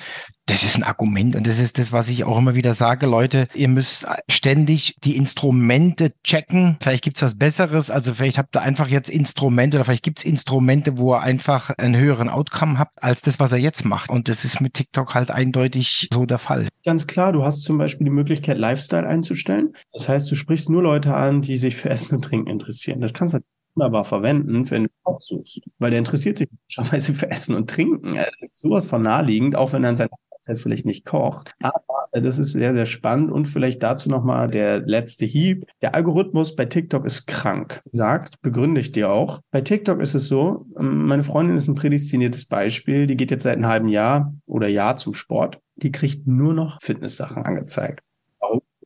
das 0.48 0.64
ist 0.64 0.78
ein 0.78 0.84
Argument 0.84 1.36
und 1.36 1.46
das 1.46 1.60
ist 1.60 1.78
das, 1.78 1.92
was 1.92 2.10
ich 2.10 2.24
auch 2.24 2.38
immer 2.38 2.56
wieder 2.56 2.74
sage, 2.74 3.06
Leute, 3.06 3.48
ihr 3.54 3.68
müsst 3.68 4.08
ständig 4.30 4.96
die 5.04 5.18
Instrumente 5.18 6.14
checken. 6.24 6.78
Vielleicht 6.82 7.04
gibt's 7.04 7.22
was 7.22 7.38
Besseres, 7.38 7.92
also 7.92 8.14
vielleicht 8.14 8.38
habt 8.38 8.56
ihr 8.56 8.62
einfach 8.62 8.88
jetzt 8.88 9.10
Instrumente 9.10 9.78
oder 9.78 9.86
vielleicht 9.86 10.04
gibt's 10.04 10.24
Instrumente, 10.24 10.98
wo 10.98 11.14
ihr 11.14 11.22
einfach 11.22 11.70
einen 11.78 11.98
höheren 11.98 12.30
Outcome 12.30 12.80
habt 12.80 13.04
als 13.04 13.22
das, 13.22 13.40
was 13.40 13.52
er 13.52 13.58
jetzt 13.58 13.86
macht. 13.86 14.10
Und 14.10 14.30
das 14.30 14.46
ist 14.46 14.62
mit 14.62 14.74
TikTok 14.74 15.14
halt 15.14 15.32
eindeutig 15.32 16.08
so 16.14 16.26
der 16.26 16.38
Fall. 16.38 16.70
Ganz 16.86 17.08
klar, 17.08 17.34
du 17.34 17.44
hast 17.44 17.64
zum 17.64 17.78
Beispiel 17.78 18.06
die 18.06 18.12
Möglichkeit, 18.12 18.58
Lifestyle 18.58 19.06
einzustellen. 19.06 19.74
Das 19.92 20.08
heißt, 20.08 20.32
du 20.32 20.36
sprichst 20.36 20.70
nur 20.70 20.82
Leute 20.82 21.14
an, 21.14 21.42
die 21.42 21.58
sich 21.58 21.76
für 21.76 21.90
Essen 21.90 22.16
und 22.16 22.22
Trinken 22.22 22.50
interessieren. 22.50 23.02
Das 23.02 23.14
kannst 23.14 23.34
du 23.34 23.40
wunderbar 23.76 24.06
verwenden, 24.06 24.70
wenn 24.72 24.86
du 24.86 24.90
Koch 25.04 25.20
suchst, 25.20 25.62
weil 25.78 25.92
der 25.92 26.00
interessiert 26.00 26.38
sich 26.38 26.48
wahrscheinlich 26.78 27.18
für 27.18 27.30
Essen 27.30 27.54
und 27.54 27.70
Trinken. 27.70 28.16
Ist 28.40 28.62
sowas 28.62 28.86
von 28.86 29.04
naheliegend, 29.04 29.56
auch 29.56 29.74
wenn 29.74 29.84
er 29.84 29.92
in 29.92 29.96
seiner 29.98 30.10
Zeit 30.48 30.60
vielleicht 30.60 30.86
nicht 30.86 31.06
kocht. 31.06 31.52
Aber 31.62 32.10
äh, 32.12 32.22
das 32.22 32.40
ist 32.40 32.54
sehr, 32.54 32.74
sehr 32.74 32.86
spannend. 32.86 33.32
Und 33.32 33.48
vielleicht 33.48 33.84
dazu 33.84 34.10
nochmal 34.10 34.50
der 34.50 34.80
letzte 34.80 35.26
Hieb. 35.26 35.66
Der 35.82 35.96
Algorithmus 35.96 36.56
bei 36.56 36.66
TikTok 36.66 37.06
ist 37.06 37.28
krank. 37.28 37.82
Sagt, 37.92 38.42
begründe 38.42 38.82
dir 38.82 39.12
auch. 39.12 39.42
Bei 39.52 39.62
TikTok 39.62 40.02
ist 40.02 40.16
es 40.16 40.28
so, 40.28 40.66
ähm, 40.80 41.06
meine 41.06 41.24
Freundin 41.24 41.58
ist 41.58 41.68
ein 41.68 41.76
prädestiniertes 41.76 42.46
Beispiel. 42.46 43.08
Die 43.08 43.18
geht 43.18 43.32
jetzt 43.32 43.44
seit 43.44 43.56
einem 43.56 43.68
halben 43.68 43.88
Jahr 43.90 44.34
oder 44.46 44.68
Jahr 44.68 44.98
zum 44.98 45.14
Sport. 45.14 45.60
Die 45.76 45.92
kriegt 45.92 46.28
nur 46.28 46.54
noch 46.54 46.82
Fitnesssachen 46.82 47.44
angezeigt. 47.44 48.02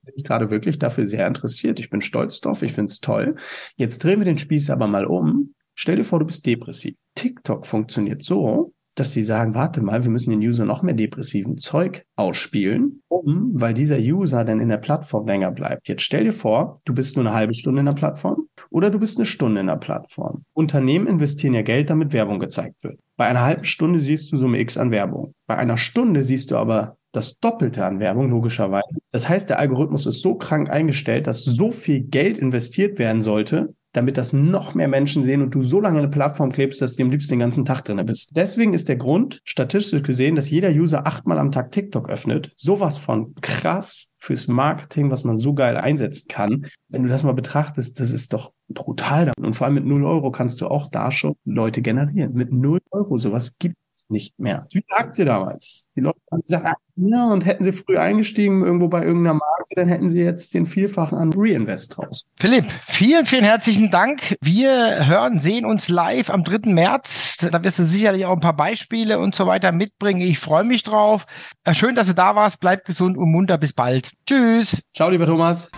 Sich 0.04 0.24
gerade 0.24 0.50
wirklich 0.50 0.80
dafür 0.80 1.06
sehr 1.06 1.28
interessiert. 1.28 1.80
Ich 1.80 1.92
bin 1.92 2.02
stolz 2.02 2.40
drauf, 2.40 2.64
ich 2.64 2.74
finde 2.74 2.90
es 2.90 3.02
toll. 3.02 3.36
Jetzt 3.76 4.04
drehen 4.04 4.20
wir 4.20 4.26
den 4.26 4.40
Spieß 4.40 4.72
aber 4.72 4.88
mal 4.88 5.06
um. 5.06 5.54
Stell 5.76 5.98
dir 5.98 6.04
vor, 6.04 6.18
du 6.18 6.26
bist 6.26 6.46
depressiv. 6.46 6.96
TikTok 7.14 7.68
funktioniert 7.68 8.24
so, 8.24 8.74
dass 8.96 9.14
sie 9.14 9.24
sagen, 9.24 9.54
warte 9.54 9.82
mal, 9.82 10.04
wir 10.04 10.12
müssen 10.12 10.32
den 10.32 10.40
User 10.40 10.66
noch 10.66 10.82
mehr 10.82 10.94
depressiven 10.94 11.58
Zeug 11.58 12.06
ausspielen, 12.16 13.02
um, 13.08 13.52
weil 13.54 13.74
dieser 13.74 13.98
User 13.98 14.44
dann 14.44 14.60
in 14.60 14.70
der 14.70 14.78
Plattform 14.78 15.28
länger 15.28 15.52
bleibt. 15.52 15.88
Jetzt 15.88 16.04
stell 16.04 16.26
dir 16.26 16.34
vor, 16.34 16.80
du 16.86 16.94
bist 16.94 17.16
nur 17.16 17.26
eine 17.26 17.36
halbe 17.36 17.54
Stunde 17.54 17.80
in 17.80 17.86
der 17.86 17.94
Plattform 17.94 18.48
oder 18.70 18.90
du 18.90 19.00
bist 19.00 19.18
eine 19.18 19.26
Stunde 19.26 19.62
in 19.62 19.68
der 19.68 19.78
Plattform. 19.78 20.44
Unternehmen 20.54 21.08
investieren 21.08 21.54
ja 21.54 21.62
Geld, 21.62 21.90
damit 21.90 22.14
Werbung 22.14 22.40
gezeigt 22.40 22.84
wird. 22.84 23.00
Bei 23.18 23.28
einer 23.28 23.42
halben 23.42 23.64
Stunde 23.64 24.00
siehst 24.00 24.32
du 24.32 24.38
Summe 24.38 24.60
X 24.60 24.78
an 24.78 24.92
Werbung. 24.92 25.34
Bei 25.48 25.58
einer 25.58 25.78
Stunde 25.78 26.24
siehst 26.24 26.52
du 26.52 26.58
aber 26.58 26.98
das 27.12 27.38
Doppelte 27.40 27.86
an 27.86 28.00
Werbung, 28.00 28.30
logischerweise. 28.30 29.00
Das 29.12 29.28
heißt, 29.28 29.50
der 29.50 29.60
Algorithmus 29.60 30.06
ist 30.06 30.22
so 30.22 30.36
krank 30.36 30.70
eingestellt, 30.70 31.28
dass 31.28 31.44
so 31.44 31.72
viel 31.72 32.02
Geld 32.02 32.38
investiert 32.38 33.00
werden 33.00 33.22
sollte, 33.22 33.74
damit 33.94 34.18
das 34.18 34.34
noch 34.34 34.74
mehr 34.74 34.88
Menschen 34.88 35.24
sehen 35.24 35.42
und 35.42 35.54
du 35.54 35.64
so 35.64 35.82
lange 35.82 36.00
eine 36.00 36.08
Plattform 36.08 36.52
klebst, 36.52 36.82
dass 36.82 36.96
du 36.96 37.04
am 37.04 37.12
liebsten 37.12 37.34
den 37.34 37.40
ganzen 37.40 37.66
Tag 37.66 37.84
drin 37.84 38.04
bist. 38.06 38.32
Deswegen 38.36 38.74
ist 38.74 38.90
der 38.90 38.96
Grund, 38.96 39.42
statistisch 39.44 40.04
gesehen, 40.04 40.36
dass 40.36 40.50
jeder 40.50 40.70
User 40.70 41.06
achtmal 41.06 41.40
am 41.40 41.52
Tag 41.52 41.72
TikTok 41.72 42.10
öffnet, 42.10 42.52
sowas 42.56 42.98
von 42.98 43.36
krass 43.42 44.12
fürs 44.18 44.48
Marketing, 44.48 45.12
was 45.12 45.24
man 45.24 45.38
so 45.38 45.54
geil 45.54 45.78
einsetzen 45.78 46.28
kann. 46.28 46.66
Wenn 46.88 47.04
du 47.04 47.10
das 47.10 47.24
mal 47.24 47.34
betrachtest, 47.34 48.00
das 48.00 48.12
ist 48.12 48.34
doch 48.34 48.52
brutal. 48.70 49.32
Und 49.40 49.56
vor 49.56 49.66
allem 49.66 49.76
mit 49.76 49.86
0 49.86 50.06
Euro 50.06 50.32
kannst 50.32 50.62
du 50.62 50.68
auch 50.68 50.88
da 50.90 51.12
schon 51.12 51.36
Leute 51.44 51.82
generieren. 51.82 52.34
Mit 52.34 52.52
0 52.52 52.80
Euro, 52.92 53.18
sowas 53.18 53.58
gibt 53.58 53.76
nicht 54.12 54.38
mehr. 54.40 54.68
Wie 54.72 54.84
eine 54.88 54.98
Aktie 54.98 55.26
damals. 55.26 55.88
Die 55.96 56.02
Leute 56.02 56.20
haben 56.32 56.42
gesagt, 56.42 56.66
ah, 56.66 56.76
ja, 56.98 57.28
und 57.32 57.46
hätten 57.46 57.64
sie 57.64 57.72
früh 57.72 57.98
eingestiegen 57.98 58.64
irgendwo 58.64 58.88
bei 58.88 59.04
irgendeiner 59.04 59.34
Marke, 59.34 59.76
dann 59.76 59.88
hätten 59.88 60.10
sie 60.10 60.22
jetzt 60.22 60.54
den 60.54 60.66
Vielfachen 60.66 61.18
an 61.18 61.32
Reinvest 61.36 61.98
raus. 61.98 62.26
Philipp, 62.40 62.66
vielen, 62.88 63.26
vielen 63.26 63.44
herzlichen 63.44 63.90
Dank. 63.90 64.38
Wir 64.42 65.08
hören, 65.08 65.40
sehen 65.40 65.66
uns 65.66 65.90
live 65.90 66.30
am 66.30 66.44
3. 66.44 66.72
März. 66.72 67.38
Da 67.52 67.64
wirst 67.64 67.80
du 67.80 67.84
sicherlich 67.84 68.26
auch 68.26 68.34
ein 68.34 68.42
paar 68.42 68.56
Beispiele 68.56 69.20
und 69.20 69.34
so 69.34 69.48
weiter 69.48 69.72
mitbringen. 69.72 70.22
Ich 70.22 70.40
freue 70.40 70.64
mich 70.64 70.84
drauf. 70.84 71.26
Äh, 71.64 71.74
schön, 71.74 71.96
dass 71.96 72.08
du 72.08 72.14
da 72.14 72.36
warst. 72.36 72.60
Bleib 72.60 72.86
gesund 72.86 73.18
und 73.18 73.32
munter. 73.32 73.58
Bis 73.58 73.74
bald. 73.74 74.12
Tschüss. 74.28 74.82
Ciao, 74.94 75.10
lieber 75.10 75.26
Thomas. 75.26 75.72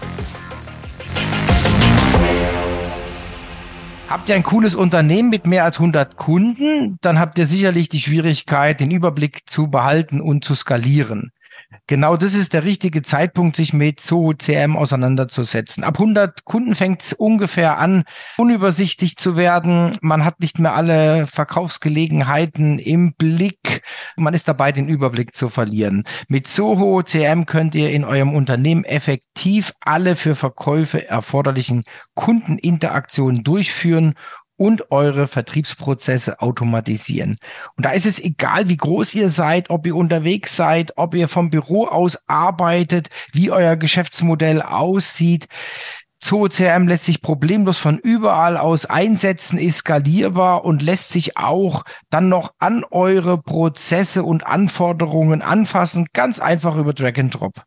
Habt 4.13 4.29
ihr 4.29 4.35
ein 4.35 4.43
cooles 4.43 4.75
Unternehmen 4.75 5.31
mit 5.31 5.47
mehr 5.47 5.63
als 5.63 5.79
100 5.79 6.17
Kunden, 6.17 6.99
dann 7.01 7.17
habt 7.17 7.39
ihr 7.39 7.47
sicherlich 7.47 7.89
die 7.89 7.99
Schwierigkeit, 7.99 8.79
den 8.79 8.91
Überblick 8.91 9.49
zu 9.49 9.71
behalten 9.71 10.21
und 10.21 10.45
zu 10.45 10.53
skalieren. 10.53 11.31
Genau 11.87 12.17
das 12.17 12.33
ist 12.33 12.53
der 12.53 12.63
richtige 12.63 13.01
Zeitpunkt, 13.01 13.55
sich 13.55 13.73
mit 13.73 13.99
Zoho 13.99 14.33
CM 14.33 14.77
auseinanderzusetzen. 14.77 15.83
Ab 15.83 15.99
100 15.99 16.45
Kunden 16.45 16.75
fängt 16.75 17.01
es 17.01 17.13
ungefähr 17.13 17.77
an, 17.77 18.03
unübersichtlich 18.37 19.17
zu 19.17 19.35
werden. 19.35 19.97
Man 20.01 20.23
hat 20.23 20.39
nicht 20.39 20.59
mehr 20.59 20.73
alle 20.73 21.27
Verkaufsgelegenheiten 21.27 22.79
im 22.79 23.13
Blick. 23.13 23.81
Man 24.15 24.33
ist 24.33 24.47
dabei, 24.47 24.71
den 24.71 24.87
Überblick 24.87 25.35
zu 25.35 25.49
verlieren. 25.49 26.03
Mit 26.27 26.47
Zoho 26.47 27.03
CM 27.03 27.45
könnt 27.45 27.75
ihr 27.75 27.89
in 27.91 28.05
eurem 28.05 28.33
Unternehmen 28.33 28.83
effektiv 28.85 29.73
alle 29.81 30.15
für 30.15 30.35
Verkäufe 30.35 31.07
erforderlichen 31.07 31.83
Kundeninteraktionen 32.15 33.43
durchführen 33.43 34.13
und 34.57 34.91
eure 34.91 35.27
Vertriebsprozesse 35.27 36.41
automatisieren. 36.41 37.37
Und 37.75 37.85
da 37.85 37.91
ist 37.91 38.05
es 38.05 38.19
egal, 38.19 38.69
wie 38.69 38.77
groß 38.77 39.15
ihr 39.15 39.29
seid, 39.29 39.69
ob 39.69 39.85
ihr 39.85 39.95
unterwegs 39.95 40.55
seid, 40.55 40.93
ob 40.95 41.15
ihr 41.15 41.27
vom 41.27 41.49
Büro 41.49 41.85
aus 41.87 42.17
arbeitet, 42.27 43.09
wie 43.31 43.51
euer 43.51 43.75
Geschäftsmodell 43.75 44.61
aussieht. 44.61 45.47
ZooCRM 46.23 46.87
lässt 46.87 47.03
sich 47.03 47.21
problemlos 47.21 47.79
von 47.79 47.97
überall 47.97 48.55
aus 48.55 48.85
einsetzen, 48.85 49.59
ist 49.59 49.79
skalierbar 49.79 50.63
und 50.63 50.81
lässt 50.81 51.09
sich 51.09 51.35
auch 51.35 51.83
dann 52.09 52.29
noch 52.29 52.53
an 52.59 52.85
eure 52.91 53.41
Prozesse 53.41 54.23
und 54.23 54.45
Anforderungen 54.47 55.41
anfassen, 55.41 56.07
ganz 56.13 56.39
einfach 56.39 56.77
über 56.77 56.93
Drag 56.93 57.17
and 57.17 57.33
Drop. 57.33 57.63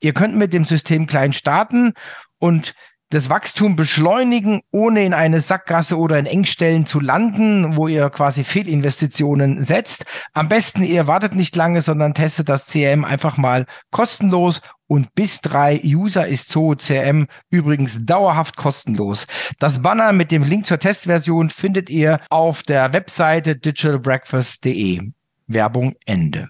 Ihr 0.00 0.12
könnt 0.12 0.34
mit 0.34 0.52
dem 0.52 0.64
System 0.64 1.06
klein 1.06 1.32
starten 1.32 1.92
und 2.38 2.74
das 3.10 3.28
Wachstum 3.28 3.76
beschleunigen, 3.76 4.62
ohne 4.70 5.04
in 5.04 5.14
eine 5.14 5.40
Sackgasse 5.40 5.98
oder 5.98 6.18
in 6.18 6.26
Engstellen 6.26 6.86
zu 6.86 7.00
landen, 7.00 7.76
wo 7.76 7.88
ihr 7.88 8.08
quasi 8.08 8.44
Fehlinvestitionen 8.44 9.64
setzt. 9.64 10.04
Am 10.32 10.48
besten 10.48 10.82
ihr 10.84 11.06
wartet 11.06 11.34
nicht 11.34 11.54
lange, 11.56 11.82
sondern 11.82 12.14
testet 12.14 12.48
das 12.48 12.66
CRM 12.66 13.04
einfach 13.04 13.36
mal 13.36 13.66
kostenlos 13.90 14.62
und 14.86 15.14
bis 15.14 15.40
drei 15.40 15.80
User 15.84 16.26
ist 16.26 16.48
Zoho 16.48 16.74
CRM 16.74 17.26
übrigens 17.50 18.06
dauerhaft 18.06 18.56
kostenlos. 18.56 19.26
Das 19.58 19.82
Banner 19.82 20.12
mit 20.12 20.30
dem 20.30 20.42
Link 20.42 20.66
zur 20.66 20.78
Testversion 20.78 21.50
findet 21.50 21.90
ihr 21.90 22.20
auf 22.28 22.62
der 22.62 22.92
Webseite 22.92 23.56
digitalbreakfast.de. 23.56 25.12
Werbung 25.46 25.94
Ende. 26.06 26.48